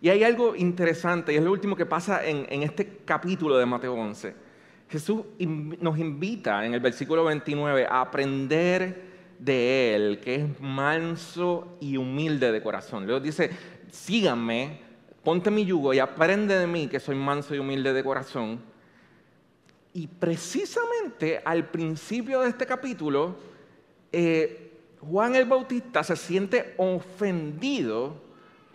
Y 0.00 0.08
hay 0.08 0.24
algo 0.24 0.56
interesante, 0.56 1.32
y 1.32 1.36
es 1.36 1.42
lo 1.42 1.52
último 1.52 1.76
que 1.76 1.86
pasa 1.86 2.24
en, 2.26 2.46
en 2.48 2.62
este 2.62 3.00
capítulo 3.04 3.58
de 3.58 3.66
Mateo 3.66 3.94
11 3.94 4.50
Jesús 4.90 5.22
nos 5.38 5.98
invita 5.98 6.66
en 6.66 6.74
el 6.74 6.80
versículo 6.80 7.24
29 7.24 7.86
a 7.88 8.00
aprender 8.00 9.10
de 9.38 9.94
Él, 9.94 10.18
que 10.18 10.34
es 10.34 10.60
manso 10.60 11.76
y 11.80 11.96
humilde 11.96 12.50
de 12.50 12.60
corazón. 12.60 13.06
Luego 13.06 13.20
dice, 13.20 13.50
síganme, 13.92 14.80
ponte 15.22 15.50
mi 15.52 15.64
yugo 15.64 15.94
y 15.94 16.00
aprende 16.00 16.58
de 16.58 16.66
mí, 16.66 16.88
que 16.88 16.98
soy 16.98 17.14
manso 17.14 17.54
y 17.54 17.58
humilde 17.58 17.92
de 17.92 18.02
corazón. 18.02 18.60
Y 19.92 20.06
precisamente 20.06 21.40
al 21.44 21.68
principio 21.68 22.40
de 22.40 22.50
este 22.50 22.66
capítulo, 22.66 23.34
eh, 24.12 24.72
Juan 25.00 25.34
el 25.34 25.46
Bautista 25.46 26.04
se 26.04 26.14
siente 26.14 26.74
ofendido 26.76 28.14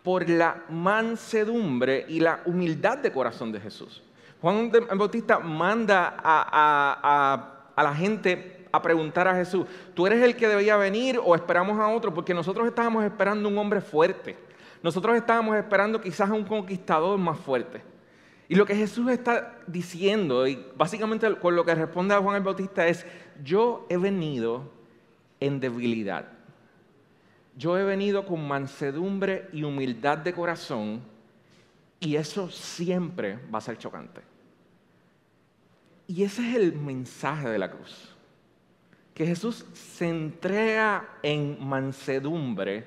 por 0.03 0.30
la 0.30 0.63
mansedumbre 0.70 2.05
y 2.07 2.20
la 2.20 2.41
humildad 2.45 2.97
de 2.97 3.11
corazón 3.11 3.51
de 3.51 3.59
Jesús. 3.59 4.03
Juan 4.41 4.72
el 4.74 4.97
Bautista 4.97 5.39
manda 5.39 6.16
a, 6.18 7.51
la 7.78 7.95
gente 7.95 8.68
a 8.72 8.82
preguntar 8.82 9.28
a 9.28 9.36
Jesús, 9.36 9.66
¿tú 9.93 10.05
eres 10.05 10.22
el 10.22 10.36
que 10.36 10.47
debía 10.47 10.76
venir 10.78 11.20
o 11.24 11.34
esperamos 11.34 11.80
a 11.80 11.88
otro? 11.88 12.13
Porque 12.13 12.34
nosotros 12.34 12.68
estábamos 12.68 13.03
esperando 13.05 13.47
un 13.47 13.57
hombre 13.57 13.82
fuerte. 13.82 14.38
Nosotros 14.84 15.16
estábamos 15.16 15.55
esperando 15.55 16.01
quizás 16.01 16.30
a 16.30 16.34
un 16.34 16.43
conquistador 16.43 17.18
más 17.18 17.39
fuerte. 17.39 17.94
Y 18.47 18.55
lo 18.55 18.65
que 18.65 18.75
Jesús 18.75 19.09
está 19.09 19.57
diciendo, 19.65 20.47
y 20.47 20.63
básicamente 20.75 21.33
con 21.35 21.55
lo 21.55 21.65
que 21.65 21.73
responde 21.73 22.13
a 22.13 22.21
Juan 22.21 22.35
el 22.35 22.43
Bautista 22.43 22.87
es, 22.87 23.05
yo 23.43 23.87
he 23.89 23.97
venido 23.97 24.71
en 25.39 25.59
debilidad. 25.59 26.27
Yo 27.57 27.77
he 27.77 27.83
venido 27.83 28.25
con 28.25 28.47
mansedumbre 28.47 29.49
y 29.51 29.63
humildad 29.63 30.17
de 30.19 30.33
corazón 30.33 31.01
y 31.99 32.17
eso 32.17 32.49
siempre 32.51 33.39
va 33.53 33.59
a 33.59 33.61
ser 33.61 33.77
chocante. 33.77 34.21
Y 36.07 36.23
ese 36.23 36.47
es 36.47 36.55
el 36.55 36.73
mensaje 36.73 37.49
de 37.49 37.57
la 37.57 37.71
cruz. 37.71 38.15
Que 39.13 39.25
Jesús 39.25 39.65
se 39.73 40.09
entrega 40.09 41.17
en 41.23 41.57
mansedumbre 41.65 42.85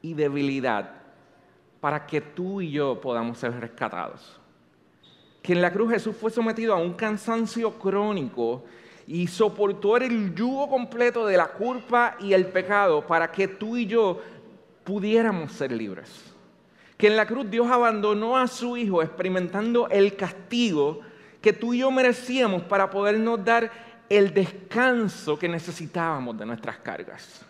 y 0.00 0.14
debilidad 0.14 1.02
para 1.80 2.06
que 2.06 2.20
tú 2.20 2.60
y 2.60 2.70
yo 2.70 3.00
podamos 3.00 3.38
ser 3.38 3.58
rescatados. 3.58 4.40
Que 5.42 5.52
en 5.52 5.62
la 5.62 5.72
cruz 5.72 5.92
Jesús 5.92 6.16
fue 6.18 6.30
sometido 6.30 6.72
a 6.72 6.78
un 6.78 6.94
cansancio 6.94 7.72
crónico 7.78 8.64
y 9.06 9.26
soportó 9.26 9.96
el 9.96 10.34
yugo 10.34 10.68
completo 10.68 11.26
de 11.26 11.36
la 11.36 11.48
culpa 11.48 12.16
y 12.20 12.32
el 12.32 12.46
pecado 12.46 13.06
para 13.06 13.30
que 13.30 13.48
tú 13.48 13.76
y 13.76 13.86
yo 13.86 14.20
pudiéramos 14.84 15.52
ser 15.52 15.72
libres. 15.72 16.32
Que 16.96 17.08
en 17.08 17.16
la 17.16 17.26
cruz 17.26 17.50
Dios 17.50 17.68
abandonó 17.68 18.36
a 18.36 18.46
su 18.46 18.76
Hijo 18.76 19.02
experimentando 19.02 19.88
el 19.88 20.14
castigo 20.14 21.00
que 21.40 21.52
tú 21.52 21.74
y 21.74 21.78
yo 21.78 21.90
merecíamos 21.90 22.62
para 22.62 22.88
podernos 22.88 23.44
dar 23.44 23.70
el 24.08 24.32
descanso 24.32 25.38
que 25.38 25.48
necesitábamos 25.48 26.38
de 26.38 26.46
nuestras 26.46 26.78
cargas. 26.78 27.44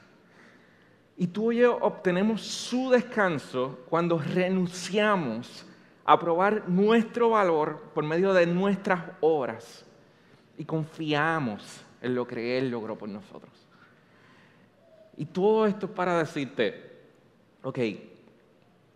Y 1.16 1.26
tú 1.26 1.52
y 1.52 1.58
yo 1.58 1.76
obtenemos 1.80 2.40
su 2.40 2.90
descanso 2.90 3.80
cuando 3.90 4.18
renunciamos 4.18 5.66
a 6.04 6.18
probar 6.18 6.68
nuestro 6.68 7.30
valor 7.30 7.90
por 7.94 8.04
medio 8.04 8.32
de 8.32 8.46
nuestras 8.46 9.02
obras 9.20 9.84
y 10.58 10.64
confiamos 10.64 11.84
en 12.00 12.14
lo 12.14 12.26
que 12.26 12.58
Él 12.58 12.70
logró 12.70 12.96
por 12.96 13.08
nosotros. 13.08 13.52
Y 15.16 15.26
todo 15.26 15.66
esto 15.66 15.86
es 15.86 15.92
para 15.92 16.18
decirte, 16.18 16.90
ok, 17.62 17.78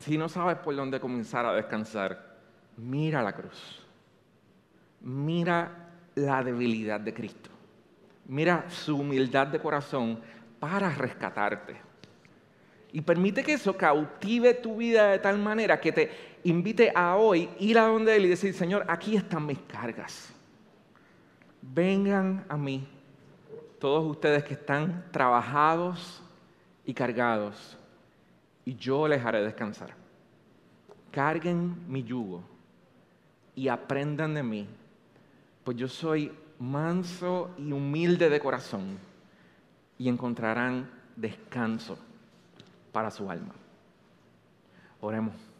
si 0.00 0.18
no 0.18 0.28
sabes 0.28 0.56
por 0.58 0.74
dónde 0.74 1.00
comenzar 1.00 1.46
a 1.46 1.54
descansar, 1.54 2.36
mira 2.76 3.22
la 3.22 3.32
cruz. 3.32 3.82
Mira 5.00 5.90
la 6.14 6.42
debilidad 6.42 7.00
de 7.00 7.14
Cristo. 7.14 7.50
Mira 8.26 8.68
su 8.68 8.98
humildad 8.98 9.46
de 9.46 9.60
corazón 9.60 10.20
para 10.58 10.90
rescatarte. 10.90 11.76
Y 12.92 13.02
permite 13.02 13.44
que 13.44 13.52
eso 13.52 13.76
cautive 13.76 14.54
tu 14.54 14.76
vida 14.76 15.10
de 15.10 15.18
tal 15.18 15.38
manera 15.38 15.80
que 15.80 15.92
te 15.92 16.35
invite 16.48 16.92
a 16.94 17.16
hoy 17.16 17.48
ir 17.58 17.78
a 17.78 17.86
donde 17.86 18.16
Él 18.16 18.26
y 18.26 18.28
decir, 18.28 18.52
Señor, 18.54 18.84
aquí 18.88 19.16
están 19.16 19.46
mis 19.46 19.58
cargas 19.60 20.32
vengan 21.74 22.44
a 22.48 22.56
mí 22.56 22.86
todos 23.78 24.04
ustedes 24.04 24.44
que 24.44 24.54
están 24.54 25.04
trabajados 25.10 26.22
y 26.84 26.94
cargados, 26.94 27.76
y 28.64 28.74
yo 28.74 29.06
les 29.06 29.24
haré 29.24 29.42
descansar. 29.42 29.94
Carguen 31.10 31.76
mi 31.88 32.02
yugo 32.02 32.42
y 33.54 33.68
aprendan 33.68 34.34
de 34.34 34.42
mí, 34.42 34.68
pues 35.64 35.76
yo 35.76 35.88
soy 35.88 36.32
manso 36.58 37.50
y 37.58 37.72
humilde 37.72 38.30
de 38.30 38.40
corazón, 38.40 38.98
y 39.98 40.08
encontrarán 40.08 40.90
descanso 41.16 41.98
para 42.92 43.10
su 43.10 43.30
alma. 43.30 43.54
Oremos. 45.00 45.55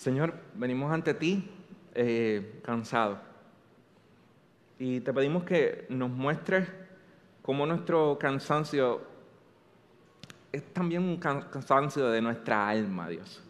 Señor, 0.00 0.32
venimos 0.54 0.90
ante 0.90 1.12
ti 1.12 1.46
eh, 1.94 2.62
cansado. 2.64 3.18
Y 4.78 5.00
te 5.00 5.12
pedimos 5.12 5.44
que 5.44 5.84
nos 5.90 6.08
muestres 6.08 6.66
cómo 7.42 7.66
nuestro 7.66 8.18
cansancio 8.18 9.02
es 10.50 10.64
también 10.72 11.02
un 11.02 11.18
cansancio 11.18 12.08
de 12.08 12.22
nuestra 12.22 12.66
alma, 12.66 13.10
Dios. 13.10 13.42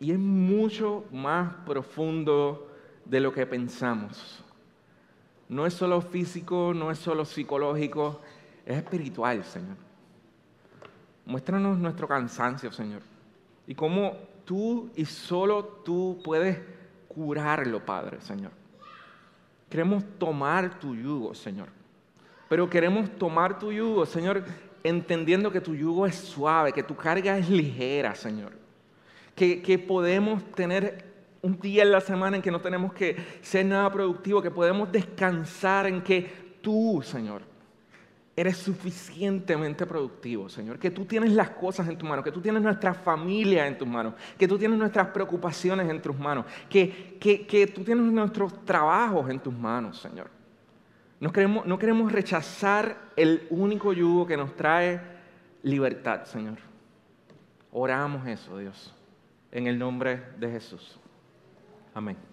Y 0.00 0.12
es 0.12 0.18
mucho 0.18 1.04
más 1.12 1.56
profundo 1.66 2.72
de 3.04 3.20
lo 3.20 3.30
que 3.30 3.44
pensamos. 3.44 4.42
No 5.46 5.66
es 5.66 5.74
solo 5.74 6.00
físico, 6.00 6.72
no 6.74 6.90
es 6.90 6.98
solo 6.98 7.26
psicológico, 7.26 8.22
es 8.64 8.78
espiritual, 8.78 9.44
Señor. 9.44 9.76
Muéstranos 11.26 11.76
nuestro 11.76 12.08
cansancio, 12.08 12.72
Señor. 12.72 13.02
Y 13.66 13.74
cómo 13.74 14.27
tú 14.48 14.90
y 14.96 15.04
solo 15.04 15.62
tú 15.84 16.22
puedes 16.24 16.58
curarlo, 17.06 17.84
Padre, 17.84 18.18
Señor. 18.22 18.50
Queremos 19.68 20.02
tomar 20.18 20.80
tu 20.80 20.96
yugo, 20.96 21.34
Señor. 21.34 21.68
Pero 22.48 22.70
queremos 22.70 23.10
tomar 23.18 23.58
tu 23.58 23.70
yugo, 23.70 24.06
Señor, 24.06 24.42
entendiendo 24.82 25.52
que 25.52 25.60
tu 25.60 25.74
yugo 25.74 26.06
es 26.06 26.14
suave, 26.14 26.72
que 26.72 26.82
tu 26.82 26.96
carga 26.96 27.36
es 27.36 27.50
ligera, 27.50 28.14
Señor. 28.14 28.52
Que, 29.34 29.60
que 29.60 29.78
podemos 29.78 30.42
tener 30.52 31.04
un 31.42 31.60
día 31.60 31.82
en 31.82 31.92
la 31.92 32.00
semana 32.00 32.36
en 32.36 32.42
que 32.42 32.50
no 32.50 32.62
tenemos 32.62 32.94
que 32.94 33.16
ser 33.42 33.66
nada 33.66 33.92
productivo, 33.92 34.40
que 34.40 34.50
podemos 34.50 34.90
descansar 34.90 35.86
en 35.86 36.00
que 36.00 36.22
tú, 36.62 37.02
Señor, 37.04 37.42
eres 38.38 38.56
suficientemente 38.56 39.84
productivo, 39.84 40.48
Señor. 40.48 40.78
Que 40.78 40.92
tú 40.92 41.04
tienes 41.04 41.32
las 41.32 41.50
cosas 41.50 41.88
en 41.88 41.98
tu 41.98 42.06
mano, 42.06 42.22
que 42.22 42.30
tú 42.30 42.40
tienes 42.40 42.62
nuestra 42.62 42.94
familia 42.94 43.66
en 43.66 43.76
tus 43.76 43.88
manos, 43.88 44.14
que 44.38 44.46
tú 44.46 44.56
tienes 44.56 44.78
nuestras 44.78 45.08
preocupaciones 45.08 45.90
en 45.90 46.00
tus 46.00 46.16
manos, 46.16 46.46
que, 46.70 47.18
que, 47.18 47.66
tú 47.66 47.82
tienes 47.82 48.04
nuestros 48.04 48.64
trabajos 48.64 49.28
en 49.28 49.40
tus 49.40 49.52
manos, 49.52 49.98
Señor. 50.00 50.30
No 51.18 51.32
queremos, 51.32 51.66
no 51.66 51.80
queremos 51.80 52.12
rechazar 52.12 53.10
el 53.16 53.44
único 53.50 53.92
yugo 53.92 54.24
que 54.24 54.36
nos 54.36 54.54
trae 54.54 55.00
libertad, 55.64 56.24
Señor. 56.24 56.58
Oramos 57.72 58.24
eso, 58.28 58.56
Dios, 58.56 58.94
en 59.50 59.66
el 59.66 59.76
nombre 59.80 60.22
de 60.38 60.48
Jesús. 60.48 61.00
Amén. 61.92 62.27